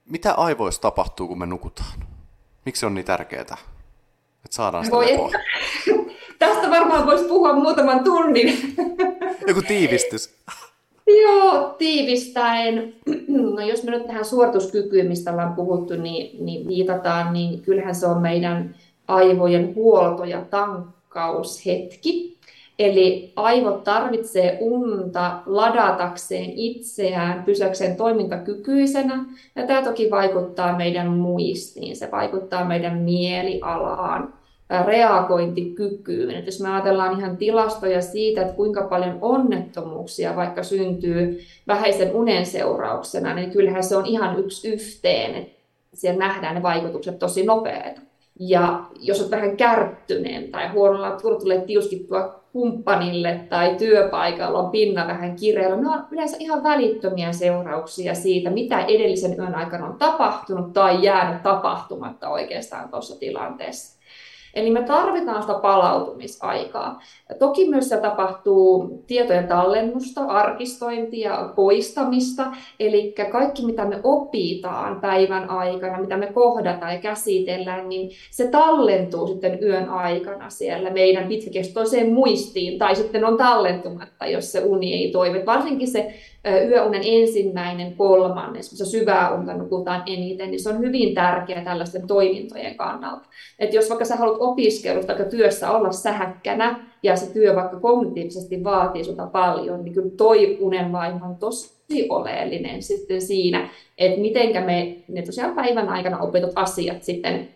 Mitä 0.06 0.34
aivoissa 0.34 0.82
tapahtuu, 0.82 1.28
kun 1.28 1.40
me 1.40 1.46
nukutaan? 1.46 2.00
Miksi 2.66 2.86
on 2.86 2.94
niin 2.94 3.06
tärkeää, 3.06 3.42
että 3.42 3.56
saadaan 4.50 4.86
sitä 4.86 4.96
Voi. 4.98 5.08
Tästä 6.40 6.70
varmaan 6.70 7.06
voisi 7.06 7.26
puhua 7.26 7.54
muutaman 7.54 8.04
tunnin. 8.04 8.76
Joku 9.48 9.62
tiivistys. 9.62 10.34
Joo, 11.22 11.76
tiivistäen, 11.78 12.94
no 13.28 13.62
jos 13.62 13.84
me 13.84 13.92
nyt 13.92 14.08
tähän 14.08 14.26
suorituskykyyn, 14.26 15.08
mistä 15.08 15.32
ollaan 15.32 15.56
puhuttu, 15.56 15.96
niin, 15.96 16.46
niin 16.46 16.68
viitataan, 16.68 17.34
niin 17.34 17.62
kyllähän 17.62 17.96
se 17.96 18.08
on 18.08 18.22
meidän 18.22 18.76
aivojen 19.08 19.76
huolto- 19.76 20.24
ja 20.24 20.42
tankkaushetki. 20.50 22.38
Eli 22.80 23.34
aivot 23.36 23.84
tarvitsee 23.84 24.58
unta 24.62 25.40
ladatakseen 25.46 26.52
itseään, 26.56 27.44
pysyäkseen 27.44 27.96
toimintakykyisenä. 27.96 29.26
Ja 29.56 29.68
tämä 29.68 29.82
toki 29.82 30.12
vaikuttaa 30.12 30.78
meidän 30.78 31.08
muistiin, 31.08 31.96
se 31.96 32.12
vaikuttaa 32.12 32.66
meidän 32.66 32.98
mielialaan, 32.98 34.34
reagointikykyyn. 34.86 36.32
Että 36.32 36.48
jos 36.48 36.62
me 36.62 36.70
ajatellaan 36.70 37.20
ihan 37.20 37.38
tilastoja 37.38 38.02
siitä, 38.02 38.42
että 38.42 38.54
kuinka 38.54 38.82
paljon 38.82 39.18
onnettomuuksia 39.22 40.36
vaikka 40.36 40.64
syntyy 40.64 41.40
vähäisen 41.68 42.16
unen 42.16 42.46
seurauksena, 42.46 43.34
niin 43.34 43.52
kyllähän 43.52 43.84
se 43.84 43.96
on 43.96 44.06
ihan 44.06 44.40
yksi 44.40 44.74
yhteen. 44.74 45.36
Että 45.36 45.52
siellä 45.94 46.20
nähdään 46.20 46.56
ne 46.56 46.64
vaikutukset 46.64 47.20
tosi 47.20 47.46
nopeita. 47.46 48.02
Ja 48.40 48.84
jos 49.00 49.20
olet 49.20 49.32
vähän 49.32 49.58
kärttyneen 49.58 50.52
tai 50.52 50.68
huonolla 50.68 51.18
tulee 51.40 51.62
tiuskittua 51.62 52.42
kumppanille 52.54 53.40
tai 53.50 53.76
työpaikalla 53.76 54.60
on 54.60 54.72
pinna 54.72 55.08
vähän 55.08 55.36
kireellä, 55.36 55.78
ne 55.78 55.90
on 55.90 56.04
yleensä 56.12 56.38
ihan 56.40 56.64
välittömiä 56.64 57.32
seurauksia 57.32 58.16
siitä, 58.16 58.50
mitä 58.50 58.86
edellisen 58.86 59.40
yön 59.40 59.56
aikana 59.56 59.86
on 59.86 59.98
tapahtunut 59.98 60.74
tai 60.74 61.04
jäänyt 61.04 61.44
tapahtumatta 61.44 62.30
oikeastaan 62.30 62.90
tuossa 62.90 63.20
tilanteessa. 63.20 64.02
Eli 64.54 64.72
me 64.72 64.82
tarvitaan 64.82 65.42
sitä 65.42 65.54
palautumisaikaa. 65.54 67.02
Ja 67.30 67.36
toki 67.36 67.70
myös 67.70 67.90
se 67.90 67.98
tapahtuu 67.98 69.04
tietojen 69.08 69.48
tallennusta, 69.48 70.22
arkistointia, 70.22 71.50
poistamista, 71.56 72.46
eli 72.80 73.16
kaikki 73.32 73.66
mitä 73.66 73.86
me 73.86 74.00
opitaan 74.04 75.02
päivän 75.02 75.50
aikana, 75.50 76.02
mitä 76.02 76.18
me 76.18 76.28
kohdataan 76.28 76.94
ja 76.94 77.02
käsitellään, 77.02 77.90
niin 77.90 78.12
se 78.32 78.48
tallentuu 78.48 79.28
sitten 79.28 79.64
yön 79.64 79.90
aikana 79.90 80.50
siellä 80.50 80.90
meidän 80.90 81.28
pitkäkestoiseen 81.28 82.14
muistiin, 82.14 82.80
tai 82.80 82.96
sitten 82.96 83.26
on 83.26 83.38
tallentumatta, 83.38 84.26
jos 84.26 84.52
se 84.52 84.60
uni 84.60 84.94
ei 84.94 85.12
toimi. 85.12 85.46
Varsinkin 85.46 85.88
se 85.88 86.14
yöunen 86.70 87.02
ensimmäinen 87.06 87.96
kolmannes, 87.96 88.72
missä 88.72 88.86
syvää 88.86 89.34
unta 89.34 89.54
nukutaan 89.54 90.04
eniten, 90.06 90.52
niin 90.52 90.60
se 90.60 90.70
on 90.70 90.80
hyvin 90.80 91.16
tärkeä 91.16 91.64
tällaisten 91.64 92.08
toimintojen 92.08 92.76
kannalta. 92.76 93.26
Että 93.60 93.76
jos 93.76 93.90
vaikka 93.90 94.06
sä 94.06 94.16
haluat 94.16 94.38
opiskelusta 94.40 95.16
tai 95.16 95.26
työssä 95.26 95.72
olla 95.72 95.92
sähäkkänä, 95.92 96.80
ja 97.04 97.16
se 97.16 97.34
työ 97.34 97.56
vaikka 97.56 97.80
kognitiivisesti 97.80 98.64
vaatii 98.64 99.04
sulta 99.04 99.28
paljon, 99.28 99.84
niin 99.84 99.94
kyllä 99.94 100.12
toi 100.18 100.58
unenvaihe 100.62 101.20
on 101.26 101.36
tosi 101.36 102.08
oleellinen 102.10 102.82
sitten 102.82 103.22
siinä, 103.22 103.70
että 103.98 104.22
mitenkä 104.22 104.62
me 104.62 104.96
ne 105.08 105.22
tosiaan 105.22 105.56
päivän 105.56 105.90
aikana 105.90 106.20
opetut 106.20 106.52
asiat 106.56 107.04
sitten 107.04 107.50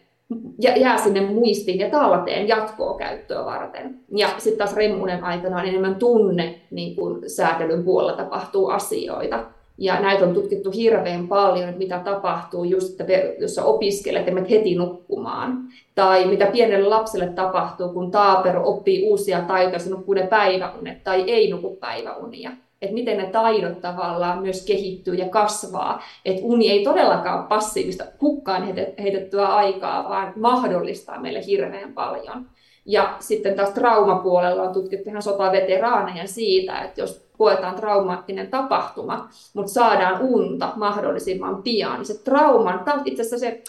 jää 0.60 0.98
sinne 0.98 1.22
muistiin 1.22 1.80
ja 1.80 1.90
talteen 1.90 2.48
jatkoa 2.48 2.98
käyttöä 2.98 3.46
varten. 3.46 4.00
Ja 4.16 4.28
sitten 4.38 4.58
taas 4.58 4.76
remmunen 4.76 5.24
aikana 5.24 5.60
on 5.60 5.68
enemmän 5.68 5.96
tunne, 5.96 6.62
niin 6.72 6.96
kuin 6.96 7.30
säätelyn 7.30 7.84
puolella 7.84 8.14
tapahtuu 8.14 8.68
asioita. 8.70 9.46
Ja 9.78 10.00
näitä 10.00 10.26
on 10.26 10.34
tutkittu 10.34 10.72
hirveän 10.72 11.28
paljon, 11.28 11.70
että 11.70 11.78
mitä 11.78 12.00
tapahtuu 12.00 12.64
just, 12.64 13.02
että 13.02 13.14
jos 13.40 13.56
sä 13.56 13.64
opiskelet 13.64 14.28
ja 14.28 14.34
menet 14.34 14.50
heti 14.50 14.76
nukkumaan. 14.76 15.58
Tai 15.96 16.26
mitä 16.26 16.46
pienelle 16.46 16.90
lapselle 16.90 17.28
tapahtuu, 17.28 17.90
kun 17.90 18.12
taapero 18.12 18.62
oppii 18.70 19.10
uusia 19.10 19.42
taitoja, 19.42 19.80
se 19.80 19.90
nukkuu 19.90 20.14
ne 20.14 20.28
päiväunet 20.28 21.04
tai 21.04 21.32
ei 21.32 21.52
nuku 21.52 21.76
päiväunia 21.76 22.52
että 22.82 22.94
miten 22.94 23.18
ne 23.18 23.26
taidot 23.26 23.82
tavallaan 23.82 24.42
myös 24.42 24.66
kehittyy 24.66 25.16
ja 25.16 25.30
kasvaa. 25.30 26.02
Että 26.26 26.42
uni 26.46 26.72
ei 26.72 26.84
todellakaan 26.84 27.40
ole 27.40 27.48
passiivista 27.48 28.06
hukkaan 28.22 28.64
heitettyä 29.00 29.48
aikaa, 29.48 30.10
vaan 30.10 30.34
mahdollistaa 30.36 31.22
meille 31.22 31.46
hirveän 31.46 31.94
paljon. 31.94 32.46
Ja 32.86 33.16
sitten 33.20 33.56
taas 33.56 33.70
traumapuolella 33.70 34.64
on 34.64 34.74
tutkittu 34.74 35.10
ihan 35.10 35.22
sotaveteraaneja 35.22 36.28
siitä, 36.28 36.82
että 36.82 37.02
jos 37.02 37.26
koetaan 37.38 37.76
traumaattinen 37.76 38.48
tapahtuma, 38.48 39.30
mutta 39.54 39.72
saadaan 39.72 40.22
unta 40.22 40.74
mahdollisimman 40.76 41.64
pian, 41.64 41.96
niin 41.96 42.06
se 42.06 42.24
trauman, 42.24 42.84
itse 43.06 43.22
asiassa 43.22 43.40
se 43.40 43.64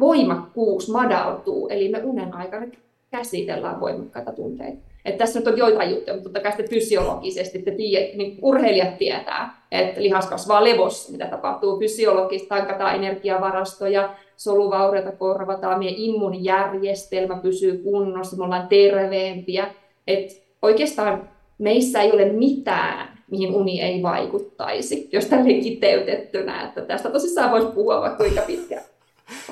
voimakkuus 0.00 0.88
madaltuu, 0.88 1.68
eli 1.68 1.88
me 1.88 2.00
unen 2.04 2.34
aikana 2.34 2.66
käsitellään 3.10 3.80
voimakkaita 3.80 4.32
tunteita. 4.32 4.89
Että 5.04 5.18
tässä 5.18 5.38
nyt 5.38 5.48
on 5.48 5.58
joitain 5.58 5.90
juttuja, 5.90 6.14
mutta 6.14 6.28
totta 6.28 6.40
kai 6.40 6.52
sitten 6.52 6.70
fysiologisesti, 6.70 7.58
että 7.58 7.70
tiedät, 7.70 8.14
niin 8.14 8.38
urheilijat 8.42 8.98
tietää, 8.98 9.66
että 9.72 10.02
lihas 10.02 10.26
kasvaa 10.26 10.64
levossa, 10.64 11.12
mitä 11.12 11.26
tapahtuu 11.26 11.78
fysiologisesti, 11.78 12.48
tankataan 12.48 12.94
energiavarastoja, 12.94 14.14
soluvaurioita 14.36 15.12
korvataan, 15.12 15.78
meidän 15.78 15.98
immunijärjestelmä 15.98 17.36
pysyy 17.36 17.78
kunnossa, 17.78 18.36
me 18.36 18.44
ollaan 18.44 18.68
terveempiä. 18.68 19.74
Että 20.06 20.34
oikeastaan 20.62 21.28
meissä 21.58 22.02
ei 22.02 22.12
ole 22.12 22.24
mitään, 22.24 23.18
mihin 23.30 23.54
uni 23.54 23.82
ei 23.82 24.02
vaikuttaisi, 24.02 25.08
jos 25.12 25.26
tälleen 25.26 25.60
kiteytettynä, 25.60 26.64
että 26.64 26.80
tästä 26.80 27.10
tosissaan 27.10 27.50
voisi 27.50 27.66
puhua 27.66 28.00
vaikka 28.00 28.24
kuinka 28.24 28.40
pitkään. 28.40 28.82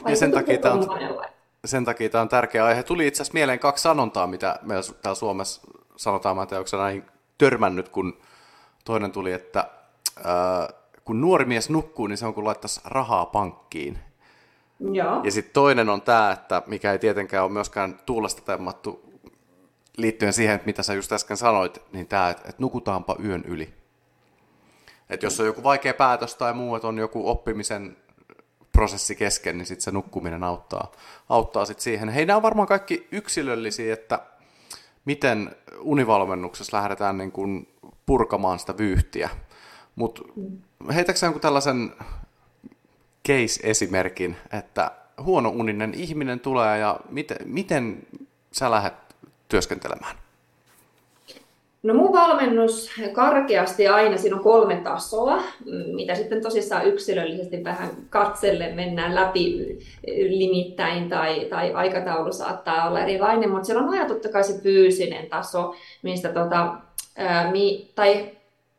Ja 0.08 0.16
sen 0.16 0.32
takia 0.32 0.58
tämä 0.58 0.74
on, 0.74 0.88
sen 1.64 1.84
takia 1.84 2.08
tämä 2.08 2.22
on 2.22 2.28
tärkeä 2.28 2.64
aihe. 2.64 2.82
Tuli 2.82 3.06
itse 3.06 3.22
asiassa 3.22 3.34
mieleen 3.34 3.58
kaksi 3.58 3.82
sanontaa, 3.82 4.26
mitä 4.26 4.58
meillä 4.62 4.92
täällä 5.02 5.18
Suomessa 5.18 5.62
sanotaan, 5.96 6.36
mä 6.36 6.42
en 6.42 6.48
tiedä, 6.48 6.60
onko 6.60 6.76
näihin 6.76 7.04
törmännyt, 7.38 7.88
kun 7.88 8.18
toinen 8.84 9.12
tuli, 9.12 9.32
että 9.32 9.70
äh, 10.18 10.68
kun 11.04 11.20
nuori 11.20 11.44
mies 11.44 11.70
nukkuu, 11.70 12.06
niin 12.06 12.18
se 12.18 12.26
on 12.26 12.34
kuin 12.34 12.44
laittaisi 12.44 12.80
rahaa 12.84 13.26
pankkiin. 13.26 13.98
Joo. 14.92 15.20
Ja 15.24 15.30
sitten 15.30 15.52
toinen 15.52 15.88
on 15.88 16.02
tämä, 16.02 16.32
että 16.32 16.62
mikä 16.66 16.92
ei 16.92 16.98
tietenkään 16.98 17.44
ole 17.44 17.52
myöskään 17.52 18.00
tuulesta 18.06 18.42
temmattu 18.42 19.08
liittyen 19.96 20.32
siihen, 20.32 20.54
että 20.54 20.66
mitä 20.66 20.82
sä 20.82 20.94
just 20.94 21.12
äsken 21.12 21.36
sanoit, 21.36 21.82
niin 21.92 22.06
tämä, 22.06 22.30
että, 22.30 22.42
että 22.48 22.62
nukutaanpa 22.62 23.16
yön 23.24 23.44
yli. 23.46 23.74
Että 25.10 25.26
jos 25.26 25.40
on 25.40 25.46
joku 25.46 25.62
vaikea 25.62 25.94
päätös 25.94 26.34
tai 26.34 26.54
muu, 26.54 26.74
että 26.74 26.88
on 26.88 26.98
joku 26.98 27.28
oppimisen 27.28 27.96
prosessi 28.72 29.14
kesken, 29.14 29.58
niin 29.58 29.66
sitten 29.66 29.84
se 29.84 29.90
nukkuminen 29.90 30.44
auttaa, 30.44 30.92
auttaa 31.28 31.64
sit 31.64 31.80
siihen. 31.80 32.08
Hei, 32.08 32.26
nämä 32.26 32.36
on 32.36 32.42
varmaan 32.42 32.68
kaikki 32.68 33.08
yksilöllisiä, 33.12 33.94
että 33.94 34.18
miten 35.04 35.56
univalmennuksessa 35.80 36.76
lähdetään 36.76 37.18
niin 37.18 37.32
kuin 37.32 37.68
purkamaan 38.06 38.58
sitä 38.58 38.78
vyyhtiä. 38.78 39.30
Mutta 39.96 40.22
heitäksä 40.94 41.26
jonkun 41.26 41.42
tällaisen 41.42 41.92
case-esimerkin, 43.28 44.36
että 44.52 44.90
huono 45.22 45.48
uninen 45.48 45.94
ihminen 45.94 46.40
tulee 46.40 46.78
ja 46.78 47.00
miten, 47.10 47.36
miten 47.44 48.06
sä 48.52 48.70
lähdet 48.70 48.94
työskentelemään? 49.48 50.17
No 51.88 51.94
mun 51.94 52.12
valmennus 52.12 52.90
karkeasti 53.12 53.88
aina, 53.88 54.16
siinä 54.16 54.36
on 54.36 54.42
kolme 54.42 54.76
tasoa, 54.76 55.42
mitä 55.94 56.14
sitten 56.14 56.42
tosissaan 56.42 56.86
yksilöllisesti 56.86 57.64
vähän 57.64 57.90
katselle 58.10 58.72
mennään 58.72 59.14
läpi 59.14 59.78
limittäin 60.28 61.08
tai, 61.08 61.44
tai 61.44 61.72
aikataulu 61.72 62.32
saattaa 62.32 62.88
olla 62.88 63.00
erilainen, 63.00 63.50
mutta 63.50 63.64
siellä 63.64 63.82
on 63.82 63.88
aina 63.88 64.06
totta 64.06 64.28
kai 64.28 64.44
se 64.44 64.60
fyysinen 64.62 65.26
taso, 65.26 65.74
mistä 66.02 66.28
tota, 66.28 66.74
ää, 67.16 67.50
mi, 67.52 67.90
tai 67.94 68.30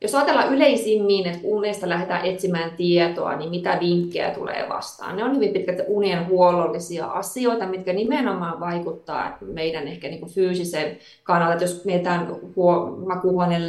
jos 0.01 0.15
ajatellaan 0.15 0.53
yleisimmin, 0.53 1.27
että 1.27 1.39
unesta 1.43 1.89
lähdetään 1.89 2.25
etsimään 2.25 2.71
tietoa, 2.71 3.35
niin 3.35 3.49
mitä 3.49 3.77
vinkkejä 3.79 4.31
tulee 4.31 4.65
vastaan? 4.69 5.17
Ne 5.17 5.23
on 5.23 5.35
hyvin 5.35 5.53
pitkälti 5.53 5.83
unien 5.87 6.27
huollollisia 6.27 7.05
asioita, 7.05 7.65
mitkä 7.67 7.93
nimenomaan 7.93 8.59
vaikuttaa 8.59 9.37
meidän 9.41 9.87
ehkä 9.87 10.07
niin 10.07 10.19
kuin 10.19 10.31
fyysisen 10.31 10.97
kannalta. 11.23 11.53
Että 11.53 11.63
jos 11.63 11.85
mietitään 11.85 12.35
huo- 12.55 12.97
makuuhuoneen 13.07 13.67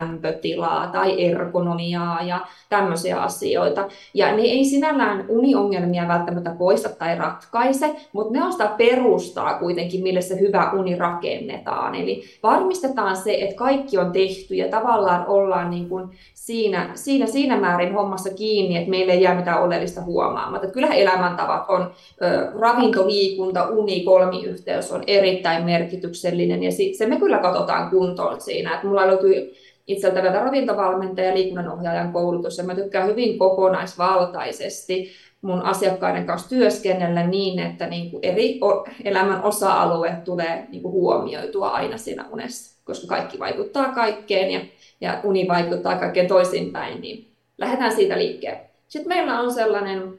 lämpötilaa 0.00 0.86
tai 0.86 1.24
ergonomiaa 1.24 2.22
ja 2.22 2.46
tämmöisiä 2.68 3.20
asioita. 3.22 3.88
Ja 4.14 4.36
ne 4.36 4.42
ei 4.42 4.64
sinällään 4.64 5.24
uniongelmia 5.28 6.08
välttämättä 6.08 6.54
poista 6.58 6.88
tai 6.88 7.18
ratkaise, 7.18 7.96
mutta 8.12 8.32
ne 8.32 8.44
on 8.44 8.52
sitä 8.52 8.70
perustaa 8.76 9.58
kuitenkin, 9.58 10.02
mille 10.02 10.20
se 10.20 10.40
hyvä 10.40 10.70
uni 10.72 10.96
rakennetaan. 10.96 11.94
Eli 11.94 12.24
varmistetaan 12.42 13.16
se, 13.16 13.34
että 13.40 13.56
kaikki 13.56 13.98
on 13.98 14.12
tehty 14.12 14.54
ja 14.54 14.68
tavallaan 14.68 15.26
ollaan 15.26 15.70
niin 15.70 15.88
kuin 15.88 16.08
siinä, 16.34 16.90
siinä, 16.94 17.26
siinä 17.26 17.56
määrin 17.56 17.94
hommassa 17.94 18.30
kiinni, 18.34 18.76
että 18.76 18.90
meille 18.90 19.12
ei 19.12 19.22
jää 19.22 19.34
mitään 19.34 19.62
oleellista 19.62 20.00
huomaamatta. 20.00 20.66
Että 20.66 20.74
kyllähän 20.74 20.98
elämäntavat 20.98 21.64
on 21.68 21.92
ö, 22.22 22.50
ravinto, 22.60 23.06
liikunta, 23.06 23.68
uni, 23.68 24.00
kolmiyhteys 24.00 24.92
on 24.92 25.02
erittäin 25.06 25.64
merkityksellinen 25.64 26.62
ja 26.62 26.70
se 26.98 27.06
me 27.06 27.16
kyllä 27.16 27.38
katsotaan 27.38 27.90
kuntoon 27.90 28.40
siinä. 28.40 28.74
Että 28.74 28.86
mulla 28.86 29.06
löytyy 29.06 29.52
itseltä 29.88 30.22
vielä 30.22 30.40
ravintovalmentaja 30.40 31.28
ja 31.28 31.34
liikunnanohjaajan 31.34 32.12
koulutus, 32.12 32.58
ja 32.58 32.64
mä 32.64 32.74
tykkään 32.74 33.08
hyvin 33.08 33.38
kokonaisvaltaisesti 33.38 35.10
mun 35.42 35.62
asiakkaiden 35.62 36.26
kanssa 36.26 36.48
työskennellä 36.48 37.26
niin, 37.26 37.58
että 37.58 37.86
niin 37.86 38.10
kuin 38.10 38.24
eri 38.24 38.60
elämän 39.04 39.42
osa-alue 39.42 40.16
tulee 40.24 40.66
niin 40.68 40.82
kuin 40.82 40.92
huomioitua 40.92 41.68
aina 41.68 41.96
siinä 41.96 42.24
unessa, 42.32 42.82
koska 42.84 43.06
kaikki 43.06 43.38
vaikuttaa 43.38 43.92
kaikkeen 43.92 44.50
ja, 44.50 44.60
ja 45.00 45.20
uni 45.24 45.48
vaikuttaa 45.48 45.96
kaikkeen 45.96 46.28
toisinpäin, 46.28 47.00
niin 47.00 47.32
lähdetään 47.58 47.92
siitä 47.92 48.18
liikkeelle. 48.18 48.60
Sitten 48.88 49.16
meillä 49.16 49.40
on 49.40 49.52
sellainen 49.52 50.18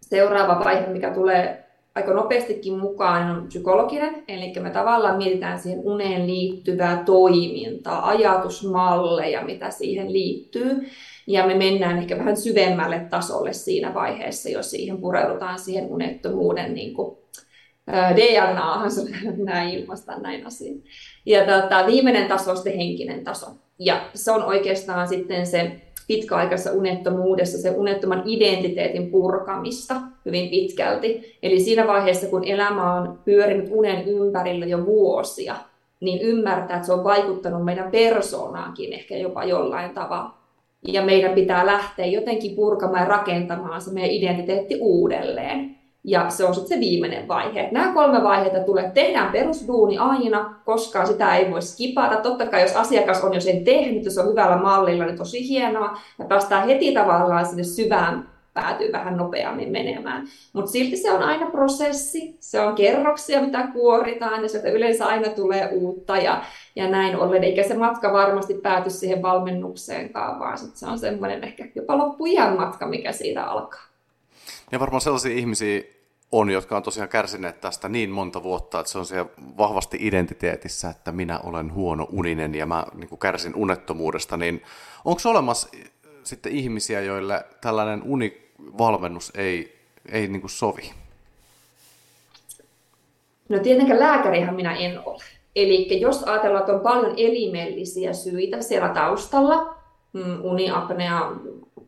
seuraava 0.00 0.64
vaihe, 0.64 0.86
mikä 0.86 1.10
tulee 1.10 1.61
aika 1.94 2.14
nopeastikin 2.14 2.78
mukaan 2.78 3.30
on 3.30 3.46
psykologinen, 3.46 4.24
eli 4.28 4.52
me 4.60 4.70
tavallaan 4.70 5.16
mietitään 5.16 5.60
siihen 5.60 5.80
uneen 5.80 6.26
liittyvää 6.26 7.02
toimintaa, 7.06 8.08
ajatusmalleja, 8.08 9.44
mitä 9.44 9.70
siihen 9.70 10.12
liittyy. 10.12 10.88
Ja 11.26 11.46
me 11.46 11.54
mennään 11.54 11.98
ehkä 11.98 12.18
vähän 12.18 12.36
syvemmälle 12.36 13.06
tasolle 13.10 13.52
siinä 13.52 13.94
vaiheessa, 13.94 14.48
jos 14.48 14.70
siihen 14.70 15.00
pureudutaan 15.00 15.58
siihen 15.58 15.86
unettomuuden 15.86 16.74
niin 16.74 16.94
kuin, 16.94 17.16
DNAhan, 17.90 18.90
näin 19.44 19.68
ilmaista 19.68 20.18
näin 20.18 20.46
asiin. 20.46 20.84
Ja 21.26 21.40
tota, 21.40 21.86
viimeinen 21.86 22.28
taso 22.28 22.50
on 22.50 22.56
sitten 22.56 22.76
henkinen 22.76 23.24
taso. 23.24 23.46
Ja 23.84 24.00
se 24.14 24.32
on 24.32 24.44
oikeastaan 24.44 25.08
sitten 25.08 25.46
se 25.46 25.72
pitkäaikaisessa 26.06 26.72
unettomuudessa 26.72 27.58
se 27.58 27.70
unettoman 27.70 28.22
identiteetin 28.26 29.10
purkamista 29.10 29.94
hyvin 30.26 30.50
pitkälti. 30.50 31.38
Eli 31.42 31.60
siinä 31.60 31.86
vaiheessa, 31.86 32.26
kun 32.26 32.44
elämä 32.44 32.94
on 32.94 33.18
pyörinyt 33.24 33.68
unen 33.70 34.04
ympärillä 34.04 34.66
jo 34.66 34.86
vuosia, 34.86 35.56
niin 36.00 36.20
ymmärtää, 36.20 36.76
että 36.76 36.86
se 36.86 36.92
on 36.92 37.04
vaikuttanut 37.04 37.64
meidän 37.64 37.90
persoonaankin 37.90 38.92
ehkä 38.92 39.16
jopa 39.16 39.44
jollain 39.44 39.90
tavalla. 39.90 40.34
Ja 40.88 41.02
meidän 41.02 41.34
pitää 41.34 41.66
lähteä 41.66 42.06
jotenkin 42.06 42.56
purkamaan 42.56 43.02
ja 43.02 43.08
rakentamaan 43.08 43.80
se 43.80 43.92
meidän 43.92 44.10
identiteetti 44.10 44.78
uudelleen. 44.80 45.81
Ja 46.04 46.30
se 46.30 46.44
on 46.44 46.54
sitten 46.54 46.78
se 46.78 46.80
viimeinen 46.80 47.28
vaihe. 47.28 47.68
Nämä 47.72 47.94
kolme 47.94 48.22
vaihetta 48.22 48.60
tulee. 48.60 48.90
Tehdään 48.94 49.32
perusduuni 49.32 49.98
aina, 49.98 50.54
koska 50.64 51.06
sitä 51.06 51.36
ei 51.36 51.50
voi 51.50 51.62
skipata. 51.62 52.16
Totta 52.16 52.46
kai 52.46 52.62
jos 52.62 52.76
asiakas 52.76 53.24
on 53.24 53.34
jo 53.34 53.40
sen 53.40 53.64
tehnyt, 53.64 54.04
jos 54.04 54.18
on 54.18 54.30
hyvällä 54.30 54.56
mallilla, 54.56 55.04
niin 55.04 55.18
tosi 55.18 55.48
hienoa. 55.48 55.98
Ja 56.18 56.24
päästään 56.24 56.66
heti 56.66 56.92
tavallaan 56.94 57.46
sinne 57.46 57.64
syvään 57.64 58.32
päätyy 58.54 58.92
vähän 58.92 59.16
nopeammin 59.16 59.72
menemään. 59.72 60.26
Mutta 60.52 60.70
silti 60.70 60.96
se 60.96 61.12
on 61.12 61.22
aina 61.22 61.50
prosessi, 61.50 62.36
se 62.40 62.60
on 62.60 62.74
kerroksia, 62.74 63.42
mitä 63.42 63.66
kuoritaan, 63.72 64.42
ja 64.42 64.48
sieltä 64.48 64.70
yleensä 64.70 65.06
aina 65.06 65.28
tulee 65.28 65.68
uutta 65.72 66.16
ja, 66.16 66.44
ja 66.76 66.88
näin 66.88 67.16
ollen. 67.16 67.44
Eikä 67.44 67.62
se 67.62 67.74
matka 67.74 68.12
varmasti 68.12 68.54
pääty 68.54 68.90
siihen 68.90 69.22
valmennukseenkaan, 69.22 70.40
vaan 70.40 70.58
sit 70.58 70.76
se 70.76 70.86
on 70.86 70.98
semmoinen 70.98 71.44
ehkä 71.44 71.68
jopa 71.74 71.98
loppuihan 71.98 72.56
matka, 72.56 72.86
mikä 72.86 73.12
siitä 73.12 73.44
alkaa. 73.44 73.91
Ja 74.72 74.80
varmaan 74.80 75.00
sellaisia 75.00 75.36
ihmisiä 75.36 75.82
on, 76.32 76.50
jotka 76.50 76.76
on 76.76 76.82
tosiaan 76.82 77.08
kärsineet 77.08 77.60
tästä 77.60 77.88
niin 77.88 78.10
monta 78.10 78.42
vuotta, 78.42 78.80
että 78.80 78.92
se 78.92 78.98
on 78.98 79.06
siellä 79.06 79.30
vahvasti 79.58 79.96
identiteetissä, 80.00 80.90
että 80.90 81.12
minä 81.12 81.38
olen 81.38 81.74
huono 81.74 82.08
uninen 82.12 82.54
ja 82.54 82.66
mä 82.66 82.86
niin 82.94 83.18
kärsin 83.18 83.54
unettomuudesta, 83.54 84.36
niin 84.36 84.62
onko 85.04 85.20
olemassa 85.24 85.68
sitten 86.24 86.52
ihmisiä, 86.52 87.00
joille 87.00 87.44
tällainen 87.60 88.02
univalmennus 88.02 89.32
ei, 89.36 89.78
ei 90.12 90.28
niin 90.28 90.42
sovi? 90.46 90.90
No 93.48 93.58
tietenkään 93.58 94.00
lääkärihän 94.00 94.54
minä 94.54 94.76
en 94.76 95.00
ole. 95.04 95.22
Eli 95.56 96.00
jos 96.00 96.22
ajatellaan, 96.22 96.62
että 96.62 96.72
on 96.72 96.80
paljon 96.80 97.14
elimellisiä 97.16 98.12
syitä 98.12 98.62
siellä 98.62 98.88
taustalla, 98.88 99.74
mm, 100.12 100.44
uniapnea 100.44 101.32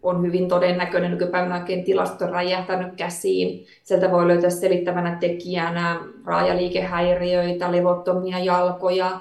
on 0.04 0.22
hyvin 0.22 0.48
todennäköinen. 0.48 1.10
Nykypäivänä 1.10 1.60
oikein 1.60 1.84
tilastot 1.84 2.22
on 2.22 2.30
räjähtänyt 2.30 2.94
käsiin. 2.96 3.66
Sieltä 3.82 4.10
voi 4.10 4.28
löytää 4.28 4.50
selittävänä 4.50 5.16
tekijänä 5.20 6.00
raajaliikehäiriöitä, 6.24 7.72
levottomia 7.72 8.38
jalkoja, 8.38 9.20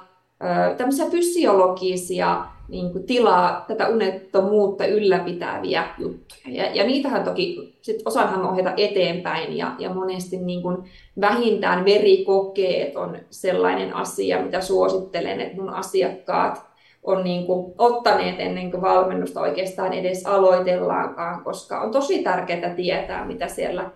tämmöisiä 0.78 1.06
fysiologisia 1.06 2.46
niin 2.68 2.92
kuin 2.92 3.04
tilaa 3.04 3.66
tätä 3.68 3.88
unettomuutta 3.88 4.86
ylläpitäviä 4.86 5.84
juttuja. 5.98 6.64
Ja, 6.64 6.76
ja 6.76 6.84
niitähän 6.84 7.24
toki 7.24 7.78
sit 7.82 8.02
osanhan 8.06 8.46
ohjata 8.46 8.74
eteenpäin 8.78 9.58
ja, 9.58 9.76
ja 9.80 9.94
monesti 9.94 10.38
niin 10.38 10.62
kuin 10.62 10.78
vähintään 11.22 11.86
verikokeet 11.86 12.96
on 12.96 13.18
sellainen 13.30 13.96
asia, 13.96 14.42
mitä 14.42 14.62
suosittelen, 14.62 15.42
että 15.42 15.62
mun 15.62 15.70
asiakkaat 15.70 16.73
on 17.04 17.24
niin 17.24 17.46
kuin 17.46 17.74
ottaneet 17.78 18.40
ennen 18.40 18.72
kuin 18.72 18.82
valmennusta 18.82 19.42
oikeastaan 19.42 19.94
edes 19.94 20.26
aloitellaankaan, 20.26 21.44
koska 21.44 21.82
on 21.82 21.92
tosi 21.92 22.24
tärkeää 22.24 22.76
tietää, 22.76 23.26
mitä 23.26 23.48
siellä 23.48 23.92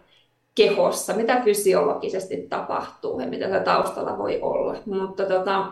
kehossa, 0.56 1.14
mitä 1.14 1.42
fysiologisesti 1.44 2.48
tapahtuu 2.50 3.20
ja 3.20 3.28
mitä 3.28 3.60
taustalla 3.60 4.18
voi 4.18 4.42
olla. 4.42 4.76
Mutta 4.86 5.26
tota, 5.26 5.66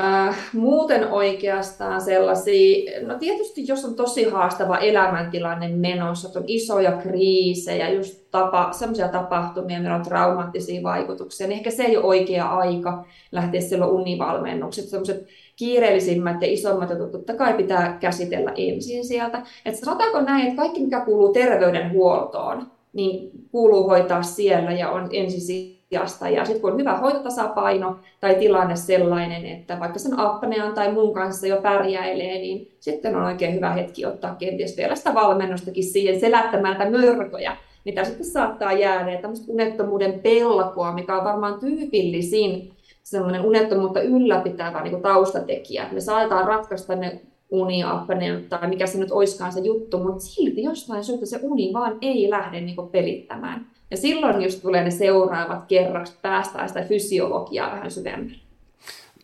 äh, 0.00 0.38
muuten 0.52 1.12
oikeastaan 1.12 2.00
sellaisia, 2.00 3.00
no 3.06 3.18
tietysti 3.18 3.66
jos 3.66 3.84
on 3.84 3.94
tosi 3.94 4.24
haastava 4.24 4.78
elämäntilanne 4.78 5.68
menossa, 5.68 6.28
että 6.28 6.38
on 6.38 6.44
isoja 6.48 6.92
kriisejä, 6.92 7.90
just 7.90 8.30
tapa, 8.30 8.72
sellaisia 8.72 9.08
tapahtumia, 9.08 9.80
meillä 9.80 9.96
on 9.96 10.02
traumaattisia 10.02 10.82
vaikutuksia, 10.82 11.46
niin 11.46 11.56
ehkä 11.56 11.70
se 11.70 11.82
ei 11.82 11.96
ole 11.96 12.06
oikea 12.06 12.48
aika 12.48 13.04
lähteä 13.32 13.60
silloin 13.60 13.92
univalmennukset, 13.92 14.88
sellaiset 14.88 15.26
kiireellisimmät 15.60 16.42
ja 16.42 16.48
isommat 16.52 16.90
jutut 16.90 17.12
totta 17.12 17.34
kai 17.34 17.54
pitää 17.54 17.96
käsitellä 18.00 18.52
ensin 18.56 19.04
sieltä. 19.04 19.42
Että 19.64 19.80
sanotaanko 19.80 20.20
näin, 20.20 20.46
että 20.46 20.62
kaikki 20.62 20.80
mikä 20.80 21.00
kuuluu 21.00 21.32
terveydenhuoltoon, 21.32 22.66
niin 22.92 23.30
kuuluu 23.52 23.88
hoitaa 23.88 24.22
siellä 24.22 24.72
ja 24.72 24.90
on 24.90 25.08
ensisijasta. 25.12 26.28
Ja 26.28 26.44
sitten 26.44 26.60
kun 26.60 26.72
on 26.72 26.78
hyvä 26.78 26.96
hoitotasapaino 26.96 27.96
tai 28.20 28.34
tilanne 28.34 28.76
sellainen, 28.76 29.46
että 29.46 29.80
vaikka 29.80 29.98
sen 29.98 30.18
apnean 30.18 30.74
tai 30.74 30.92
muun 30.92 31.14
kanssa 31.14 31.46
jo 31.46 31.56
pärjäilee, 31.62 32.38
niin 32.38 32.76
sitten 32.80 33.16
on 33.16 33.24
oikein 33.24 33.54
hyvä 33.54 33.72
hetki 33.72 34.06
ottaa 34.06 34.34
kenties 34.34 34.76
vielä 34.76 34.94
sitä 34.94 35.14
valmennustakin 35.14 35.84
siihen 35.84 36.20
selättämään 36.20 36.78
näitä 36.78 36.98
mörköjä, 36.98 37.56
mitä 37.84 38.04
sitten 38.04 38.26
saattaa 38.26 38.72
jäädä. 38.72 39.12
Ja 39.12 39.20
tämmöistä 39.20 39.52
unettomuuden 39.52 40.20
pelkoa, 40.20 40.92
mikä 40.92 41.16
on 41.18 41.24
varmaan 41.24 41.60
tyypillisin 41.60 42.72
semmoinen 43.10 43.44
unettomuutta 43.44 44.00
ylläpitävä 44.00 44.82
niin 44.82 44.90
kuin 44.90 45.02
taustatekijä. 45.02 45.88
Me 45.92 46.00
saadaan 46.00 46.46
ratkaista 46.46 46.96
ne 46.96 47.20
uniapnea 47.50 48.40
tai 48.48 48.68
mikä 48.68 48.86
se 48.86 48.98
nyt 48.98 49.10
oiskaan 49.12 49.52
se 49.52 49.60
juttu, 49.60 49.98
mutta 49.98 50.20
silti 50.20 50.62
jostain 50.62 51.04
syystä 51.04 51.26
se 51.26 51.38
uni 51.42 51.72
vaan 51.72 51.98
ei 52.02 52.30
lähde 52.30 52.60
niin 52.60 52.88
pelittämään. 52.92 53.66
Ja 53.90 53.96
silloin 53.96 54.42
just 54.42 54.62
tulee 54.62 54.84
ne 54.84 54.90
seuraavat 54.90 55.64
kerrokset, 55.68 56.22
päästään 56.22 56.68
sitä 56.68 56.82
fysiologiaa 56.82 57.70
vähän 57.70 57.90
syvemmälle. 57.90 58.38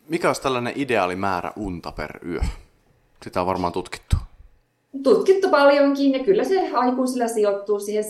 Mikä 0.09 0.29
olisi 0.29 0.43
tällainen 0.43 0.73
ideaali 0.77 1.17
määrä 1.17 1.53
unta 1.57 1.93
per 1.93 2.27
yö? 2.27 2.41
Sitä 3.23 3.41
on 3.41 3.47
varmaan 3.47 3.73
tutkittu. 3.73 4.17
Tutkittu 5.03 5.49
paljonkin 5.49 6.13
ja 6.13 6.25
kyllä 6.25 6.45
se 6.45 6.71
aikuisilla 6.73 7.29
sijoittuu 7.29 7.81
siihen 7.81 8.05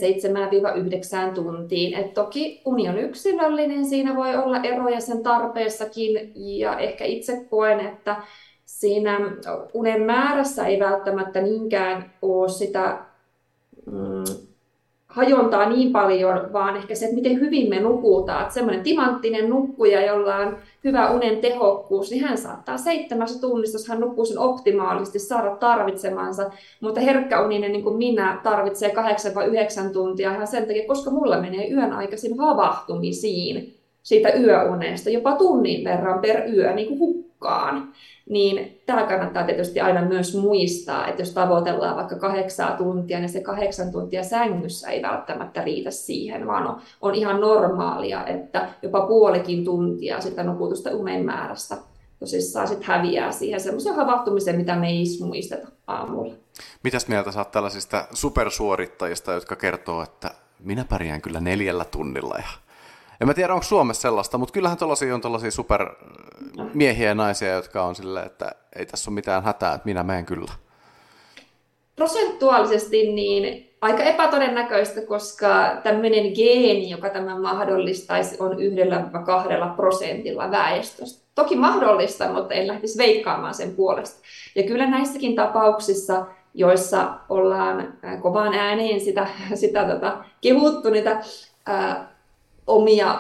7-9 1.31 1.35
tuntiin. 1.35 1.95
Et 1.95 2.15
toki 2.15 2.63
uni 2.65 2.89
on 2.89 2.99
yksilöllinen, 2.99 3.87
siinä 3.87 4.17
voi 4.17 4.37
olla 4.37 4.61
eroja 4.63 5.01
sen 5.01 5.23
tarpeessakin 5.23 6.33
ja 6.35 6.79
ehkä 6.79 7.05
itse 7.05 7.45
koen, 7.51 7.81
että 7.81 8.17
siinä 8.65 9.21
unen 9.75 10.03
määrässä 10.03 10.67
ei 10.67 10.81
välttämättä 10.81 11.41
niinkään 11.41 12.13
ole 12.23 12.49
sitä 12.49 13.05
mm, 13.87 14.46
hajontaa 15.17 15.69
niin 15.69 15.93
paljon, 15.93 16.53
vaan 16.53 16.77
ehkä 16.77 16.95
se, 16.95 17.05
että 17.05 17.15
miten 17.15 17.41
hyvin 17.41 17.69
me 17.69 17.81
nukutaan. 17.81 18.43
Että 18.43 18.55
semmoinen 18.55 18.83
timanttinen 18.83 19.51
nukkuja, 19.51 20.07
jolla 20.07 20.37
on 20.37 20.57
hyvä 20.85 21.11
unen 21.11 21.37
tehokkuus, 21.37 22.11
niin 22.11 22.25
hän 22.25 22.39
saattaa 22.39 22.77
seitsemässä 22.77 23.41
tunnissa, 23.41 23.79
jos 23.79 23.89
hän 23.89 24.01
nukkuu 24.01 24.25
sen 24.25 24.39
optimaalisesti, 24.39 25.19
saada 25.19 25.57
tarvitsemansa. 25.57 26.51
Mutta 26.81 27.01
herkkäuninen, 27.01 27.73
niin 27.73 27.85
kuin 27.85 27.97
minä, 27.97 28.41
tarvitsee 28.43 28.91
kahdeksan 28.91 29.35
vai 29.35 29.47
yhdeksän 29.47 29.91
tuntia 29.91 30.35
ihan 30.35 30.47
sen 30.47 30.67
takia, 30.67 30.87
koska 30.87 31.11
mulla 31.11 31.41
menee 31.41 31.71
yön 31.71 31.93
aikaisin 31.93 32.39
havahtumisiin 32.39 33.75
siitä 34.03 34.33
yöunesta, 34.33 35.11
jopa 35.11 35.33
tunnin 35.33 35.85
verran 35.85 36.21
per 36.21 36.55
yö 36.55 36.75
niin 36.75 36.99
kuin 36.99 37.26
hukkaan 37.47 37.93
niin 38.29 38.83
tämä 38.87 39.07
kannattaa 39.07 39.45
tietysti 39.45 39.81
aina 39.81 40.03
myös 40.03 40.37
muistaa, 40.37 41.07
että 41.07 41.23
jos 41.23 41.33
tavoitellaan 41.33 41.97
vaikka 41.97 42.17
kahdeksaa 42.17 42.77
tuntia, 42.77 43.19
niin 43.19 43.29
se 43.29 43.41
kahdeksan 43.41 43.93
tuntia 43.93 44.23
sängyssä 44.23 44.91
ei 44.91 45.03
välttämättä 45.03 45.65
riitä 45.65 45.91
siihen, 45.91 46.47
vaan 46.47 46.67
on, 46.67 46.81
on 47.01 47.15
ihan 47.15 47.41
normaalia, 47.41 48.27
että 48.27 48.69
jopa 48.83 49.07
puolikin 49.07 49.65
tuntia 49.65 50.21
sitä 50.21 50.43
nukutusta 50.43 50.91
unen 50.91 51.25
määrästä 51.25 51.77
tosissaan 52.19 52.69
sit 52.69 52.85
häviää 52.85 53.33
siihen 53.33 53.61
semmoisen 53.61 53.95
havahtumiseen, 53.95 54.57
mitä 54.57 54.77
me 54.77 54.89
ei 54.89 55.05
muisteta 55.27 55.69
aamulla. 55.87 56.35
Mitäs 56.83 57.09
mieltä 57.09 57.33
saat 57.33 57.51
tällaisista 57.51 58.07
supersuorittajista, 58.15 59.33
jotka 59.33 59.57
kertoo, 59.57 60.03
että 60.03 60.31
minä 60.61 60.85
pärjään 60.89 61.23
kyllä 61.23 61.41
neljällä 61.41 61.85
tunnilla 61.85 62.35
ja 62.39 62.66
en 63.21 63.27
mä 63.27 63.35
tiedä, 63.35 63.53
onko 63.55 63.65
Suomessa 63.65 64.03
sellaista, 64.03 64.39
mutta 64.39 64.53
kyllähän 64.53 64.79
tuollaisia 64.79 65.15
on 65.15 65.21
tuollaisia 65.21 65.51
supermiehiä 65.51 67.09
ja 67.09 67.15
naisia, 67.15 67.55
jotka 67.55 67.85
on 67.85 67.95
silleen, 67.95 68.27
että 68.27 68.53
ei 68.77 68.87
tässä 68.87 69.11
ole 69.11 69.15
mitään 69.15 69.45
hätää, 69.45 69.75
että 69.75 69.87
minä 69.87 70.03
menen 70.03 70.27
kyllä. 70.27 70.53
Prosentuaalisesti 71.97 73.13
niin 73.13 73.67
aika 73.81 74.03
epätodennäköistä, 74.03 75.01
koska 75.01 75.77
tämmöinen 75.83 76.33
geeni, 76.35 76.91
joka 76.91 77.11
tämän 77.11 77.41
mahdollistaisi, 77.41 78.37
on 78.39 78.61
yhdellä 78.61 79.09
vai 79.13 79.23
kahdella 79.25 79.67
prosentilla 79.67 80.51
väestöstä. 80.51 81.27
Toki 81.35 81.57
mahdollista, 81.57 82.33
mutta 82.33 82.55
en 82.55 82.67
lähtisi 82.67 82.99
veikkaamaan 82.99 83.55
sen 83.55 83.75
puolesta. 83.75 84.21
Ja 84.55 84.63
kyllä 84.63 84.87
näissäkin 84.87 85.35
tapauksissa, 85.35 86.27
joissa 86.55 87.15
ollaan 87.29 87.99
kovaan 88.23 88.55
ääneen 88.55 89.01
sitä, 89.01 89.27
sitä 89.55 89.85
tota, 89.85 90.25
kehuttu 90.41 90.91
niitä 90.91 91.21
ää, 91.67 92.16
omia 92.67 93.19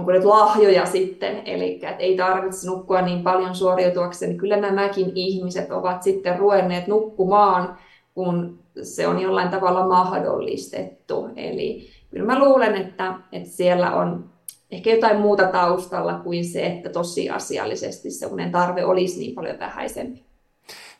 onko 0.00 0.12
nyt 0.12 0.24
lahjoja 0.24 0.86
sitten, 0.86 1.42
eli 1.44 1.74
että 1.74 1.88
ei 1.88 2.16
tarvitse 2.16 2.66
nukkua 2.66 3.02
niin 3.02 3.22
paljon 3.22 3.54
suoriutuakseen, 3.54 4.28
niin 4.28 4.38
kyllä 4.38 4.56
nämäkin 4.56 5.12
ihmiset 5.14 5.70
ovat 5.70 6.02
sitten 6.02 6.38
ruenneet 6.38 6.86
nukkumaan, 6.86 7.78
kun 8.14 8.58
se 8.82 9.06
on 9.06 9.20
jollain 9.20 9.48
tavalla 9.48 9.88
mahdollistettu. 9.88 11.28
Eli 11.36 11.88
kyllä 12.10 12.26
mä 12.26 12.38
luulen, 12.38 12.76
että, 12.76 13.14
että 13.32 13.48
siellä 13.48 13.94
on 13.94 14.30
ehkä 14.70 14.90
jotain 14.90 15.20
muuta 15.20 15.46
taustalla 15.46 16.14
kuin 16.14 16.44
se, 16.44 16.66
että 16.66 16.88
tosiasiallisesti 16.88 18.10
se 18.10 18.26
unen 18.26 18.52
tarve 18.52 18.84
olisi 18.84 19.18
niin 19.18 19.34
paljon 19.34 19.58
vähäisempi. 19.58 20.24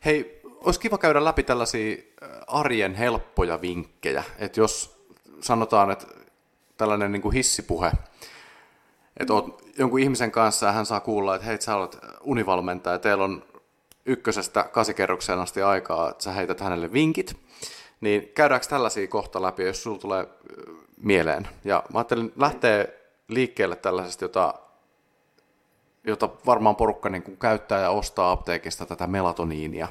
Hei, 0.05 0.41
olisi 0.65 0.81
kiva 0.81 0.99
käydä 0.99 1.25
läpi 1.25 1.43
tällaisia 1.43 1.97
arjen 2.47 2.95
helppoja 2.95 3.61
vinkkejä, 3.61 4.25
että 4.39 4.61
jos 4.61 5.05
sanotaan, 5.41 5.91
että 5.91 6.07
tällainen 6.81 7.13
niin 7.13 7.23
kuin 7.23 7.35
hissipuhe, 7.35 7.93
että 9.17 9.35
oot 9.35 9.63
jonkun 9.79 10.01
ihmisen 10.01 10.31
kanssa 10.31 10.67
ja 10.67 10.73
hän 10.73 10.87
saa 10.87 11.01
kuulla, 11.01 11.35
että 11.35 11.47
hei, 11.47 11.63
sä 11.63 11.77
olet 11.77 11.99
univalmentaja, 12.21 12.99
teillä 12.99 13.25
on 13.25 13.45
ykkösestä 14.07 14.65
kasikerrokseen 14.73 15.39
asti 15.39 15.63
aikaa, 15.63 16.11
että 16.11 16.25
sä 16.25 16.33
heität 16.33 16.61
hänelle 16.61 16.93
vinkit, 16.93 17.37
niin 18.01 18.31
käydäänkö 18.35 18.67
tällaisia 18.67 19.09
kohta 19.09 19.43
läpi, 19.43 19.63
jos 19.63 19.83
sulla 19.83 19.99
tulee 19.99 20.29
mieleen. 21.03 21.49
Ja 21.65 21.83
mä 21.93 21.99
ajattelin 21.99 22.33
lähteä 22.37 22.87
liikkeelle 23.29 23.77
tällaisesta, 23.77 24.25
jota, 24.25 24.55
jota 26.05 26.29
varmaan 26.47 26.77
porukka 26.77 27.09
niin 27.09 27.23
kuin 27.23 27.37
käyttää 27.37 27.81
ja 27.81 27.91
ostaa 27.91 28.31
apteekista 28.31 28.87
tätä 28.87 29.07
melatoniinia. 29.07 29.89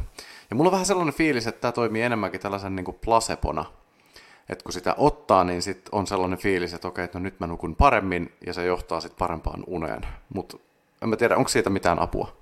Ja 0.50 0.56
mulla 0.56 0.68
on 0.68 0.72
vähän 0.72 0.86
sellainen 0.86 1.14
fiilis, 1.14 1.48
että 1.48 1.62
tämä 1.62 1.72
toimii 1.72 2.02
enemmänkin 2.02 2.42
tällaisen 2.42 2.76
niin 2.76 2.86
kuin 2.86 3.00
placebona– 3.06 3.66
että 4.50 4.64
kun 4.64 4.74
sitä 4.74 4.96
ottaa, 4.98 5.44
niin 5.44 5.62
sit 5.62 5.82
on 5.92 6.08
sellainen 6.08 6.40
fiilis, 6.40 6.74
että 6.74 6.88
okei, 6.88 7.08
no 7.14 7.20
nyt 7.20 7.40
mä 7.40 7.48
nukun 7.48 7.76
paremmin 7.76 8.32
ja 8.46 8.54
se 8.54 8.66
johtaa 8.66 9.02
sitten 9.02 9.20
parempaan 9.20 9.64
uneen. 9.68 10.02
Mutta 10.34 10.58
en 11.02 11.10
mä 11.10 11.16
tiedä, 11.16 11.38
onko 11.38 11.50
siitä 11.50 11.70
mitään 11.70 12.00
apua? 12.00 12.40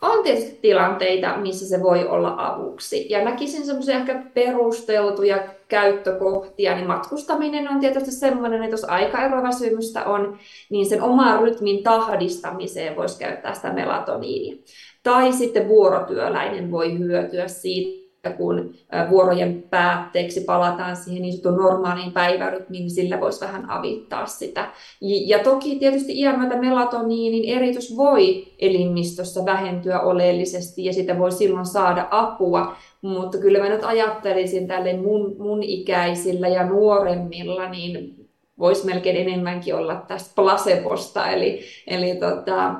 On 0.00 0.22
tietysti 0.22 0.58
tilanteita, 0.62 1.36
missä 1.36 1.68
se 1.68 1.82
voi 1.82 2.08
olla 2.08 2.34
avuksi. 2.38 3.06
Ja 3.10 3.24
näkisin 3.24 3.66
semmoisia 3.66 3.96
ehkä 3.96 4.22
perusteltuja 4.34 5.38
käyttökohtia, 5.68 6.74
niin 6.74 6.86
matkustaminen 6.86 7.68
on 7.68 7.80
tietysti 7.80 8.10
semmoinen, 8.10 8.62
että 8.62 8.74
jos 8.74 8.84
aikaeroväsymystä 8.84 10.04
on, 10.04 10.38
niin 10.70 10.86
sen 10.86 11.02
oman 11.02 11.40
rytmin 11.40 11.82
tahdistamiseen 11.82 12.96
voisi 12.96 13.18
käyttää 13.18 13.54
sitä 13.54 13.72
melatoniinia. 13.72 14.56
Tai 15.02 15.32
sitten 15.32 15.68
vuorotyöläinen 15.68 16.70
voi 16.70 16.98
hyötyä 16.98 17.48
siitä, 17.48 18.05
kun 18.30 18.74
vuorojen 19.10 19.64
päätteeksi 19.70 20.40
palataan 20.40 20.96
siihen 20.96 21.22
niin 21.22 21.32
sanotun 21.32 21.64
normaaliin 21.64 22.12
päivärytmiin, 22.12 22.82
niin 22.82 22.90
sillä 22.90 23.20
voisi 23.20 23.40
vähän 23.40 23.70
avittaa 23.70 24.26
sitä. 24.26 24.70
Ja 25.00 25.38
toki 25.38 25.76
tietysti 25.76 26.20
iän 26.20 26.40
myötä 26.40 26.56
melatoniinin 26.56 27.56
eritys 27.56 27.96
voi 27.96 28.46
elimistössä 28.58 29.44
vähentyä 29.44 30.00
oleellisesti 30.00 30.84
ja 30.84 30.92
sitä 30.92 31.18
voi 31.18 31.32
silloin 31.32 31.66
saada 31.66 32.08
apua, 32.10 32.76
mutta 33.02 33.38
kyllä 33.38 33.58
mä 33.58 33.68
nyt 33.68 33.84
ajattelisin 33.84 34.66
tälle 34.66 34.96
mun, 34.96 35.36
mun 35.38 35.62
ikäisillä 35.62 36.48
ja 36.48 36.66
nuoremmilla, 36.66 37.68
niin 37.68 38.26
voisi 38.58 38.86
melkein 38.86 39.16
enemmänkin 39.16 39.74
olla 39.74 40.04
tästä 40.08 40.32
placebosta, 40.36 41.30
eli, 41.30 41.60
eli 41.86 42.16
tota, 42.16 42.74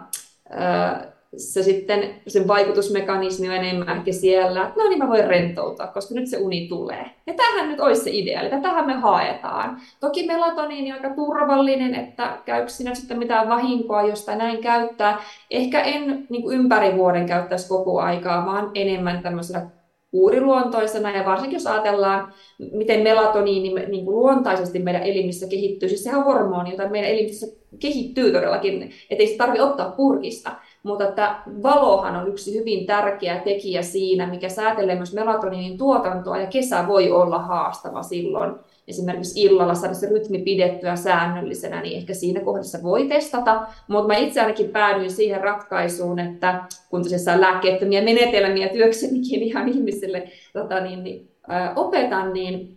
se 1.37 1.63
sitten, 1.63 2.15
sen 2.29 2.49
vaikutusmekanismi 2.49 3.49
on 3.49 3.55
enemmän 3.55 3.97
ehkä 3.97 4.13
siellä, 4.13 4.63
että 4.63 4.83
no 4.83 4.89
niin 4.89 4.99
mä 4.99 5.09
voin 5.09 5.27
rentoutua, 5.27 5.87
koska 5.87 6.15
nyt 6.15 6.29
se 6.29 6.37
uni 6.37 6.69
tulee. 6.69 7.11
Ja 7.27 7.35
tähän 7.35 7.69
nyt 7.69 7.81
olisi 7.81 8.05
se 8.05 8.11
idea, 8.13 8.41
eli 8.41 8.63
tähän 8.63 8.87
me 8.87 8.93
haetaan. 8.93 9.81
Toki 10.01 10.27
melatoniini 10.27 10.93
on 10.93 10.99
aika 10.99 11.15
turvallinen, 11.15 11.95
että 11.95 12.39
käykö 12.45 12.69
siinä 12.69 12.95
sitten 12.95 13.19
mitään 13.19 13.49
vahinkoa, 13.49 14.03
josta 14.03 14.37
näin 14.37 14.59
käyttää. 14.59 15.19
Ehkä 15.51 15.81
en 15.81 16.27
niin 16.31 16.43
kuin 16.43 16.59
ympäri 16.59 16.97
vuoden 16.97 17.27
käyttäisi 17.27 17.69
koko 17.69 18.01
aikaa, 18.01 18.47
vaan 18.47 18.71
enemmän 18.75 19.23
tämmöisellä 19.23 19.67
kuuriluontoisena 20.11 21.17
ja 21.17 21.25
varsinkin 21.25 21.57
jos 21.57 21.67
ajatellaan, 21.67 22.33
miten 22.73 23.03
melatoniini 23.03 23.87
niin 23.89 24.05
kuin 24.05 24.17
luontaisesti 24.17 24.79
meidän 24.79 25.03
elimissä 25.03 25.47
kehittyy, 25.49 25.89
siis 25.89 26.05
sehän 26.05 26.21
on 26.21 26.25
hormoni, 26.25 26.71
jota 26.71 26.89
meidän 26.89 27.11
elimissä 27.11 27.47
kehittyy 27.79 28.33
todellakin, 28.33 28.91
ettei 29.11 29.27
se 29.27 29.37
tarvitse 29.37 29.63
ottaa 29.63 29.91
purkista, 29.91 30.51
mutta 30.87 31.09
että 31.09 31.37
valohan 31.63 32.17
on 32.17 32.29
yksi 32.29 32.59
hyvin 32.59 32.87
tärkeä 32.87 33.41
tekijä 33.45 33.83
siinä, 33.83 34.27
mikä 34.27 34.49
säätelee 34.49 34.97
myös 34.97 35.15
melatoniinin 35.15 35.79
tuotantoa 35.79 36.39
ja 36.39 36.47
kesä 36.47 36.87
voi 36.87 37.11
olla 37.11 37.39
haastava 37.39 38.03
silloin. 38.03 38.55
Esimerkiksi 38.89 39.43
illalla 39.43 39.75
saada 39.75 39.95
se 39.95 40.09
rytmi 40.09 40.39
pidettyä 40.39 40.97
säännöllisenä, 40.97 41.83
niin 41.83 41.97
ehkä 41.97 42.15
siinä 42.15 42.41
kohdassa 42.41 42.79
voi 42.83 43.09
testata. 43.09 43.67
Mutta 43.89 44.09
mä 44.09 44.17
itse 44.17 44.41
ainakin 44.41 44.69
päädyin 44.69 45.11
siihen 45.11 45.41
ratkaisuun, 45.41 46.19
että 46.19 46.65
kun 46.91 47.03
tosissaan 47.03 47.41
lääkkeettömiä 47.41 48.03
menetelmiä 48.03 48.69
työksenikin 48.69 49.43
ihan 49.43 49.69
ihmisille 49.69 50.29
tota 50.53 50.81
niin, 50.81 51.05
niin, 51.05 51.31
ö, 51.51 51.53
opetan, 51.77 52.33
niin 52.33 52.77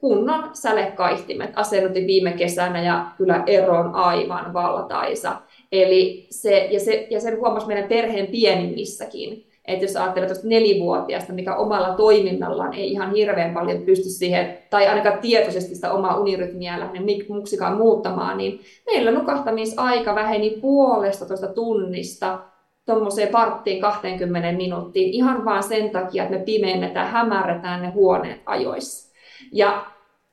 kunnon 0.00 0.50
sälekaihtimet 0.52 1.50
asennutin 1.56 2.06
viime 2.06 2.32
kesänä 2.32 2.82
ja 2.82 3.06
kyllä 3.16 3.42
ero 3.46 3.78
on 3.78 3.94
aivan 3.94 4.52
valtaisa. 4.52 5.36
Eli 5.72 6.26
se, 6.30 6.68
ja, 6.70 6.80
se, 6.80 7.06
ja 7.10 7.20
sen 7.20 7.38
huomasi 7.38 7.66
meidän 7.66 7.88
perheen 7.88 8.26
pienimmissäkin. 8.26 9.46
Että 9.64 9.84
jos 9.84 9.96
ajattelee 9.96 10.28
tuosta 10.28 10.48
nelivuotiaasta, 10.48 11.32
mikä 11.32 11.56
omalla 11.56 11.94
toiminnallaan 11.94 12.74
ei 12.74 12.92
ihan 12.92 13.14
hirveän 13.14 13.54
paljon 13.54 13.82
pysty 13.82 14.08
siihen, 14.08 14.58
tai 14.70 14.86
ainakaan 14.86 15.18
tietoisesti 15.18 15.74
sitä 15.74 15.92
omaa 15.92 16.16
unirytmiä 16.16 16.80
lähde 16.80 16.98
muksikaan 17.28 17.76
muuttamaan, 17.76 18.38
niin 18.38 18.60
meillä 18.86 19.10
nukahtamisaika 19.10 20.14
väheni 20.14 20.50
puolesta 20.50 21.26
tuosta 21.26 21.48
tunnista 21.48 22.38
tuommoiseen 22.86 23.28
parttiin 23.28 23.80
20 23.80 24.52
minuuttiin 24.52 25.12
ihan 25.12 25.44
vaan 25.44 25.62
sen 25.62 25.90
takia, 25.90 26.22
että 26.22 26.36
me 26.36 26.44
pimennetään, 26.44 27.10
hämärretään 27.10 27.82
ne 27.82 27.90
huoneet 27.90 28.40
ajoissa. 28.46 29.12
Ja 29.52 29.86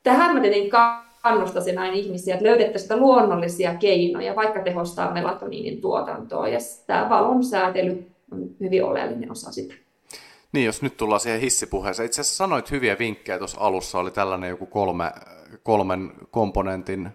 tähän 0.03 0.35
mä 0.35 0.41
tietenkin 0.41 0.71
kannustaisin 1.21 1.75
näin 1.75 1.93
ihmisiä, 1.93 2.33
että 2.33 2.45
löydettäisiin 2.45 2.99
luonnollisia 2.99 3.75
keinoja, 3.75 4.35
vaikka 4.35 4.59
tehostaa 4.59 5.13
melatoniinin 5.13 5.81
tuotantoa. 5.81 6.47
Ja 6.47 6.59
tämä 6.87 7.09
valon 7.09 7.43
säätely 7.43 8.11
on 8.31 8.49
hyvin 8.59 8.83
oleellinen 8.83 9.31
osa 9.31 9.51
sitä. 9.51 9.73
Niin, 10.51 10.65
jos 10.65 10.81
nyt 10.81 10.97
tullaan 10.97 11.19
siihen 11.19 11.41
hissipuheeseen. 11.41 12.05
Itse 12.05 12.21
asiassa 12.21 12.37
sanoit 12.37 12.71
hyviä 12.71 12.99
vinkkejä 12.99 13.37
tuossa 13.37 13.61
alussa, 13.61 13.99
oli 13.99 14.11
tällainen 14.11 14.49
joku 14.49 14.65
kolme, 14.65 15.11
kolmen 15.63 16.11
komponentin 16.31 17.09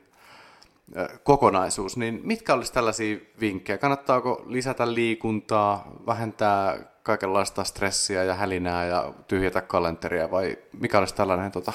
kokonaisuus, 1.23 1.97
niin 1.97 2.21
mitkä 2.25 2.55
olisi 2.55 2.73
tällaisia 2.73 3.17
vinkkejä? 3.41 3.79
Kannattaako 3.79 4.43
lisätä 4.47 4.95
liikuntaa, 4.95 5.93
vähentää 6.07 6.79
kaikenlaista 7.03 7.65
stressiä 7.65 8.25
ja 8.25 8.35
hälinää 8.35 8.87
ja 8.87 9.13
tyhjätä 9.29 9.61
kalenteria 9.61 10.31
vai 10.31 10.59
mikä 10.81 10.99
olisi 10.99 11.15
tällainen 11.15 11.53
tota, 11.53 11.73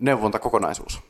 neuvontakokonaisuus? 0.00 1.00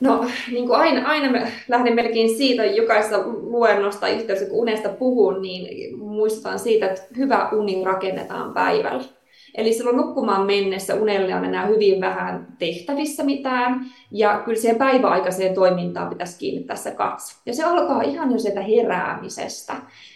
No, 0.00 0.24
niin 0.52 0.66
kuin 0.66 0.78
aina, 0.78 1.08
aina 1.08 1.30
mä 1.30 1.46
lähden 1.68 1.94
melkein 1.94 2.36
siitä, 2.36 2.64
jokaisessa 2.64 3.22
luennosta 3.26 4.08
yhteydessä, 4.08 4.50
kun 4.50 4.58
unesta 4.58 4.88
puhun, 4.88 5.42
niin 5.42 5.98
muistutan 5.98 6.58
siitä, 6.58 6.86
että 6.86 7.02
hyvä 7.16 7.48
uni 7.52 7.84
rakennetaan 7.84 8.54
päivällä. 8.54 9.04
Eli 9.54 9.72
silloin 9.72 9.96
nukkumaan 9.96 10.46
mennessä 10.46 10.94
unelle 10.94 11.34
on 11.34 11.44
enää 11.44 11.66
hyvin 11.66 12.00
vähän 12.00 12.46
tehtävissä 12.58 13.24
mitään, 13.24 13.86
ja 14.10 14.42
kyllä 14.44 14.60
siihen 14.60 14.78
päiväaikaiseen 14.78 15.54
toimintaan 15.54 16.08
pitäisi 16.08 16.38
kiinnittää 16.38 16.76
se 16.76 16.90
katse. 16.90 17.36
Ja 17.46 17.54
se 17.54 17.64
alkaa 17.64 18.02
ihan 18.02 18.32
jo 18.32 18.38
sieltä 18.38 18.60
heräämisestä. 18.60 19.74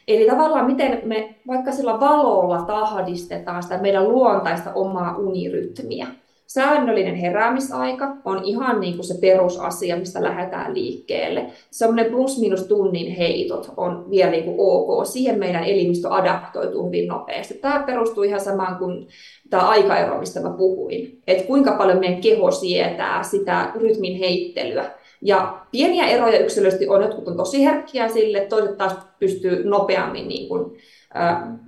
Eli 0.08 0.26
tavallaan 0.26 0.66
miten 0.66 1.00
me 1.04 1.34
vaikka 1.46 1.72
sillä 1.72 2.00
valolla 2.00 2.62
tahdistetaan 2.62 3.62
sitä 3.62 3.78
meidän 3.78 4.08
luontaista 4.08 4.72
omaa 4.74 5.16
unirytmiä. 5.16 6.06
Säännöllinen 6.54 7.14
heräämisaika 7.14 8.16
on 8.24 8.44
ihan 8.44 8.80
niin 8.80 8.94
kuin 8.94 9.04
se 9.04 9.14
perusasia, 9.20 9.96
mistä 9.96 10.22
lähdetään 10.22 10.74
liikkeelle. 10.74 11.46
Semmoinen 11.70 12.12
plus-minus 12.12 12.62
tunnin 12.62 13.12
heitot 13.12 13.72
on 13.76 14.10
vielä 14.10 14.30
niin 14.30 14.44
kuin 14.44 14.56
ok. 14.58 15.06
Siihen 15.06 15.38
meidän 15.38 15.64
elimistö 15.64 16.08
adaptoituu 16.10 16.86
hyvin 16.86 17.08
nopeasti. 17.08 17.54
Tämä 17.54 17.82
perustuu 17.86 18.22
ihan 18.22 18.40
samaan 18.40 18.76
kuin 18.76 19.08
tämä 19.50 19.62
aikaero, 19.68 20.18
mistä 20.18 20.40
mä 20.40 20.50
puhuin. 20.50 21.22
Että 21.26 21.46
kuinka 21.46 21.72
paljon 21.72 21.98
meidän 21.98 22.20
keho 22.20 22.50
sietää 22.50 23.22
sitä 23.22 23.72
rytmin 23.74 24.18
heittelyä. 24.18 24.90
Ja 25.22 25.58
pieniä 25.70 26.06
eroja 26.06 26.38
yksilöllisesti 26.38 26.88
on, 26.88 27.02
jotkut 27.02 27.28
on 27.28 27.36
tosi 27.36 27.64
herkkiä 27.64 28.08
sille, 28.08 28.40
toiset 28.40 28.76
taas 28.76 28.96
pystyy 29.18 29.64
nopeammin 29.64 30.28
niin 30.28 30.48
kuin 30.48 30.76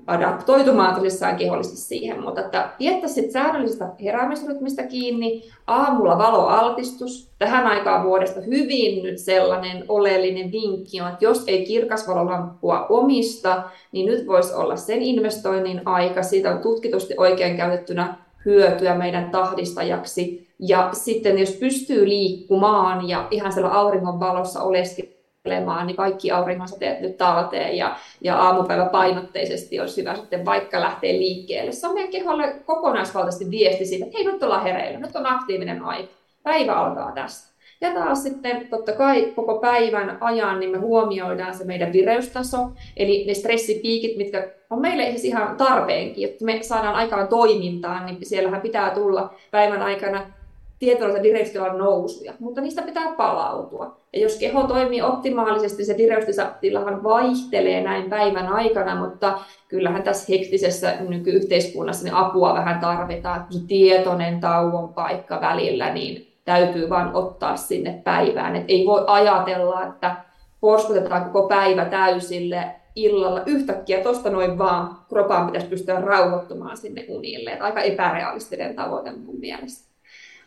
adaptoitumaan 0.07 0.94
tosissaan 0.94 1.37
kehollisesti 1.37 1.76
siihen, 1.76 2.22
mutta 2.22 2.40
että 2.40 2.68
piettäisiin 2.78 3.33
säännöllisestä 3.33 3.88
heräämisrytmistä 4.02 4.83
kiinni, 4.83 5.42
aamulla 5.66 6.18
valoaltistus, 6.18 7.30
tähän 7.38 7.66
aikaan 7.66 8.04
vuodesta 8.04 8.40
hyvin 8.40 9.02
nyt 9.02 9.18
sellainen 9.18 9.85
oleellinen 9.88 10.52
vinkki 10.52 11.00
on, 11.00 11.09
että 11.09 11.24
jos 11.24 11.44
ei 11.46 11.64
kirkasvalolamppua 11.64 12.87
omista, 12.88 13.62
niin 13.92 14.07
nyt 14.07 14.26
voisi 14.26 14.54
olla 14.54 14.76
sen 14.76 15.02
investoinnin 15.02 15.83
aika, 15.85 16.22
siitä 16.22 16.50
on 16.50 16.59
tutkitusti 16.59 17.14
oikein 17.16 17.57
käytettynä 17.57 18.14
hyötyä 18.44 18.94
meidän 18.94 19.30
tahdistajaksi, 19.30 20.48
ja 20.59 20.88
sitten 20.92 21.38
jos 21.38 21.52
pystyy 21.52 22.09
liikkumaan 22.09 23.09
ja 23.09 23.28
ihan 23.30 23.52
siellä 23.52 23.70
auringon 23.70 24.20
valossa 24.20 24.62
niin 25.44 25.96
kaikki 25.96 26.30
auringonsateet 26.30 27.00
nyt 27.00 27.16
talteen 27.16 27.76
ja, 27.76 27.96
ja 28.20 28.38
aamupäivä 28.38 28.85
painotteisesti 28.85 29.80
olisi 29.80 30.00
hyvä 30.00 30.14
sitten 30.14 30.44
vaikka 30.44 30.80
lähteä 30.80 31.12
liikkeelle. 31.12 31.72
Se 31.72 31.87
on 31.87 31.94
meidän 31.94 32.11
keholle 32.11 32.54
kokonaisvaltaisesti 32.66 33.50
viesti 33.50 33.85
siitä, 33.85 34.04
että 34.04 34.18
hei 34.18 34.26
nyt 34.26 34.42
ollaan 34.42 34.62
hereillä, 34.62 34.98
nyt 34.98 35.16
on 35.16 35.26
aktiivinen 35.26 35.83
aika. 35.83 36.12
Päivä 36.42 36.72
alkaa 36.72 37.12
tästä. 37.12 37.54
Ja 37.80 37.94
taas 37.94 38.22
sitten 38.22 38.68
totta 38.68 38.92
kai 38.92 39.33
koko 39.37 39.59
päivän 39.59 40.18
ajan 40.20 40.61
niin 40.61 40.70
me 40.70 40.78
huomioidaan 40.78 41.54
se 41.54 41.64
meidän 41.64 41.92
vireystaso, 41.92 42.59
eli 42.96 43.24
ne 43.26 43.35
stressipiikit, 43.35 44.16
mitkä 44.16 44.50
on 44.70 44.80
meille 44.80 45.11
siis 45.11 45.24
ihan 45.24 45.57
tarpeenkin, 45.57 46.28
että 46.28 46.44
me 46.44 46.59
saadaan 46.62 46.94
aikaan 46.94 47.28
toimintaan, 47.28 48.07
niin 48.07 48.26
siellähän 48.26 48.61
pitää 48.61 48.90
tulla 48.90 49.35
päivän 49.50 49.83
aikana 49.83 50.26
tietynlaisia 50.85 51.23
vireystilan 51.23 51.79
nousuja, 51.79 52.33
mutta 52.38 52.61
niistä 52.61 52.83
pitää 52.83 53.14
palautua. 53.16 53.97
Ja 54.12 54.20
jos 54.20 54.38
keho 54.38 54.62
toimii 54.62 55.03
optimaalisesti, 55.03 55.85
se 55.85 55.97
vireystilahan 55.97 57.05
vaihtelee 57.05 57.83
näin 57.83 58.11
päivän 58.11 58.49
aikana, 58.49 58.94
mutta 58.94 59.38
kyllähän 59.68 60.03
tässä 60.03 60.33
hektisessä 60.33 60.94
nykyyhteiskunnassa 61.09 62.05
niin 62.05 62.14
apua 62.14 62.55
vähän 62.55 62.81
tarvitaan, 62.81 63.47
se 63.51 63.59
tietoinen 63.68 64.40
tauon 64.40 64.94
paikka 64.94 65.40
välillä, 65.40 65.94
niin 65.94 66.33
täytyy 66.44 66.90
vaan 66.90 67.11
ottaa 67.14 67.57
sinne 67.57 68.01
päivään. 68.05 68.57
Et 68.57 68.64
ei 68.68 68.87
voi 68.87 69.05
ajatella, 69.07 69.87
että 69.87 70.16
porskutetaan 70.61 71.25
koko 71.25 71.49
päivä 71.49 71.85
täysille 71.85 72.64
illalla 72.94 73.42
yhtäkkiä 73.47 74.01
tuosta 74.01 74.31
noin 74.31 74.59
vaan 74.59 74.97
kropaan 75.09 75.47
pitäisi 75.47 75.66
pystyä 75.66 76.01
rauhoittumaan 76.01 76.77
sinne 76.77 77.05
unille. 77.09 77.51
Et 77.51 77.62
aika 77.62 77.81
epärealistinen 77.81 78.75
tavoite 78.75 79.12
mun 79.12 79.37
mielestä 79.40 79.93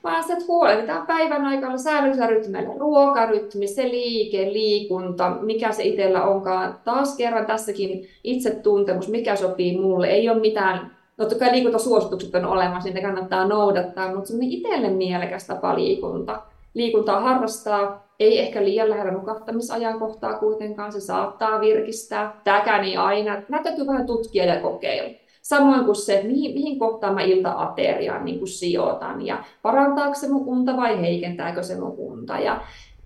vaan 0.03 0.23
se, 0.23 0.33
että 0.33 0.45
huolehditaan 0.47 1.07
päivän 1.07 1.45
aikana 1.45 1.77
säännöllisellä 1.77 2.27
rytmillä. 2.27 2.73
Ruokarytmi, 2.79 3.67
se 3.67 3.83
liike, 3.83 4.53
liikunta, 4.53 5.29
mikä 5.29 5.71
se 5.71 5.83
itsellä 5.83 6.23
onkaan. 6.23 6.79
Taas 6.83 7.17
kerran 7.17 7.45
tässäkin 7.45 8.07
itsetuntemus, 8.23 9.09
mikä 9.09 9.35
sopii 9.35 9.79
mulle. 9.79 10.07
Ei 10.07 10.29
ole 10.29 10.39
mitään, 10.39 10.91
no 11.17 11.25
totta 11.25 11.39
kai 11.39 11.51
liikuntasuositukset 11.51 12.35
on 12.35 12.45
olemassa, 12.45 12.89
niitä 12.89 13.07
kannattaa 13.07 13.47
noudattaa, 13.47 14.13
mutta 14.13 14.27
semmoinen 14.27 14.51
itselle 14.51 14.89
mielekäs 14.89 15.47
tapa 15.47 15.75
liikunta. 15.75 16.41
Liikuntaa 16.73 17.19
harrastaa, 17.19 18.07
ei 18.19 18.39
ehkä 18.39 18.63
liian 18.63 18.89
lähellä 18.89 19.11
nukahtamisajankohtaa 19.11 20.33
kuitenkaan, 20.33 20.91
se 20.91 20.99
saattaa 20.99 21.59
virkistää. 21.59 22.41
Tämäkään 22.43 22.83
ei 22.83 22.97
aina, 22.97 23.41
näitä 23.49 23.63
täytyy 23.63 23.87
vähän 23.87 24.05
tutkia 24.05 24.45
ja 24.45 24.61
kokeilla. 24.61 25.26
Samoin 25.47 25.85
kuin 25.85 25.95
se, 25.95 26.15
että 26.15 26.27
mihin, 26.27 26.53
mihin 26.53 26.79
kohtaan 26.79 27.13
mä 27.13 27.21
ilta-ateriaan 27.21 28.25
niin 28.25 28.39
kuin 28.39 28.47
sijoitan 28.47 29.25
ja 29.25 29.43
parantaako 29.61 30.13
se 30.13 30.29
mun 30.29 30.47
unta 30.47 30.77
vai 30.77 31.01
heikentääkö 31.01 31.63
se 31.63 31.79
mun 31.79 31.95
unta. 31.97 32.39
Ja 32.39 32.61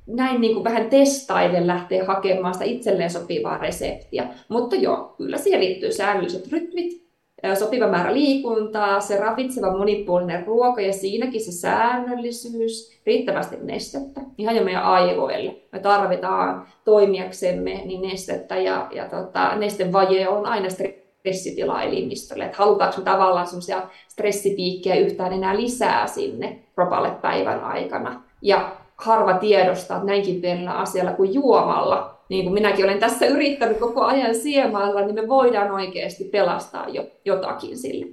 näin 0.08 0.42
niin 0.42 0.54
kuin 0.54 0.64
vähän 0.64 0.90
testaiden 0.90 1.68
lähtee 1.68 2.04
hakemaan 2.04 2.54
sitä 2.54 2.66
itselleen 2.66 3.10
sopivaa 3.10 3.58
reseptiä. 3.58 4.28
Mutta 4.50 4.76
joo, 4.76 5.16
kyllä 5.18 5.38
siihen 5.38 5.60
liittyy 5.60 5.92
säännölliset 5.92 6.52
rytmit, 6.52 7.02
sopiva 7.60 7.88
määrä 7.88 8.14
liikuntaa, 8.14 9.00
se 9.00 9.18
ravitseva 9.18 9.78
monipuolinen 9.78 10.46
ruoka 10.46 10.82
ja 10.82 10.94
siinäkin 10.94 11.42
se 11.42 11.52
säännöllisyys, 11.52 13.02
riittävästi 13.06 13.56
nestettä, 13.62 14.22
ihan 14.38 14.56
jo 14.56 14.64
meidän 14.64 14.84
aivoille. 14.84 15.56
Me 15.72 15.80
tarvitaan 15.80 16.68
toimijaksemme 16.86 17.82
niin 17.86 18.02
nestettä 18.02 18.56
ja, 18.58 18.88
ja 18.92 19.06
tota, 19.06 19.56
nestevaje 19.56 20.30
on 20.30 20.46
aina 20.46 20.70
stressitila 21.22 21.82
elimistölle. 21.82 22.46
Että 22.46 22.58
halutaanko 22.58 22.98
me 22.98 23.04
tavallaan 23.04 23.48
semmoisia 23.48 23.82
stressipiikkejä 24.08 24.96
yhtään 24.96 25.34
enää 25.34 25.58
lisää 25.58 26.08
sinne 26.08 26.60
kropalle 26.76 27.12
päivän 27.22 27.64
aikana. 27.64 28.24
Ja 28.42 28.72
harva 28.98 29.34
tiedostaa, 29.34 29.98
että 29.98 30.08
näinkin 30.08 30.42
pienellä 30.42 30.72
asialla 30.72 31.12
kuin 31.12 31.34
juomalla, 31.34 32.18
niin 32.30 32.44
kuin 32.44 32.54
minäkin 32.54 32.86
olen 32.86 33.00
tässä 33.00 33.26
yrittänyt 33.26 33.78
koko 33.78 34.02
ajan 34.02 34.36
siemailla, 34.36 35.02
niin 35.02 35.16
me 35.16 35.28
voidaan 35.28 35.72
oikeasti 35.72 36.24
pelastaa 36.24 36.90
jo 36.90 37.04
jotakin 37.26 37.78
sille. 37.78 38.06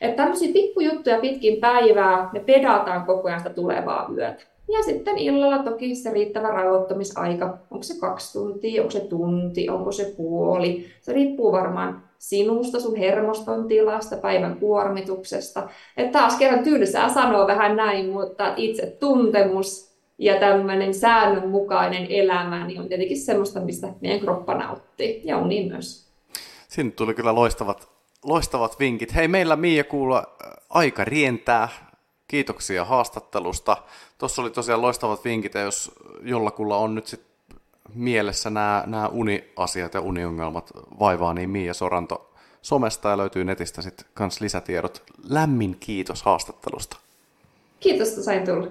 Että 0.00 0.16
tämmöisiä 0.16 0.52
pikkujuttuja 0.52 1.20
pitkin 1.20 1.60
päivää, 1.60 2.30
me 2.32 2.40
pedataan 2.40 3.06
koko 3.06 3.28
ajan 3.28 3.40
sitä 3.40 3.50
tulevaa 3.50 4.10
yötä. 4.16 4.55
Ja 4.72 4.82
sitten 4.82 5.18
illalla 5.18 5.62
toki 5.62 5.94
se 5.94 6.12
riittävä 6.12 6.48
rauhoittamisaika. 6.48 7.58
Onko 7.70 7.82
se 7.82 8.00
kaksi 8.00 8.32
tuntia, 8.32 8.82
onko 8.82 8.90
se 8.90 9.00
tunti, 9.00 9.68
onko 9.68 9.92
se 9.92 10.14
puoli. 10.16 10.86
Se 11.00 11.12
riippuu 11.12 11.52
varmaan 11.52 12.02
sinusta, 12.18 12.80
sun 12.80 12.96
hermoston 12.96 13.68
tilasta, 13.68 14.16
päivän 14.16 14.56
kuormituksesta. 14.56 15.68
Että 15.96 16.18
taas 16.18 16.36
kerran 16.38 16.64
tylsää 16.64 17.08
sanoa 17.08 17.46
vähän 17.46 17.76
näin, 17.76 18.10
mutta 18.10 18.54
itse 18.56 18.96
tuntemus 19.00 19.96
ja 20.18 20.40
tämmöinen 20.40 20.94
säännönmukainen 20.94 22.06
elämä 22.10 22.66
niin 22.66 22.80
on 22.80 22.88
tietenkin 22.88 23.20
semmoista, 23.20 23.60
mistä 23.60 23.88
meidän 24.00 24.20
kroppa 24.20 24.54
nauttii 24.54 25.20
ja 25.24 25.38
uni 25.38 25.68
myös. 25.68 26.06
Sinne 26.68 26.92
tuli 26.92 27.14
kyllä 27.14 27.34
loistavat, 27.34 27.88
loistavat 28.24 28.78
vinkit. 28.78 29.14
Hei, 29.14 29.28
meillä 29.28 29.56
Miia 29.56 29.84
kuulla 29.84 30.18
äh, 30.18 30.52
aika 30.70 31.04
rientää. 31.04 31.68
Kiitoksia 32.28 32.84
haastattelusta. 32.84 33.76
Tuossa 34.18 34.42
oli 34.42 34.50
tosiaan 34.50 34.82
loistavat 34.82 35.24
vinkit, 35.24 35.54
ja 35.54 35.60
jos 35.60 35.92
jollakulla 36.22 36.76
on 36.76 36.94
nyt 36.94 37.06
sitten 37.06 37.30
mielessä 37.94 38.50
nämä, 38.50 38.82
nämä 38.86 39.08
uniasiat 39.08 39.94
ja 39.94 40.00
uniongelmat 40.00 40.70
vaivaa, 41.00 41.34
niin 41.34 41.50
Miia 41.50 41.74
Soranto 41.74 42.30
somesta 42.62 43.08
ja 43.08 43.16
löytyy 43.16 43.44
netistä 43.44 43.82
sitten 43.82 44.06
kans 44.14 44.40
lisätiedot. 44.40 45.02
Lämmin 45.28 45.76
kiitos 45.80 46.22
haastattelusta. 46.22 46.96
Kiitos, 47.80 48.08
että 48.08 48.22
sain 48.22 48.44
tulla. 48.44 48.66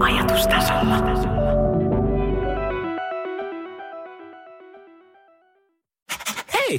Ajatustasolla. 0.00 0.96
Hei, 6.52 6.78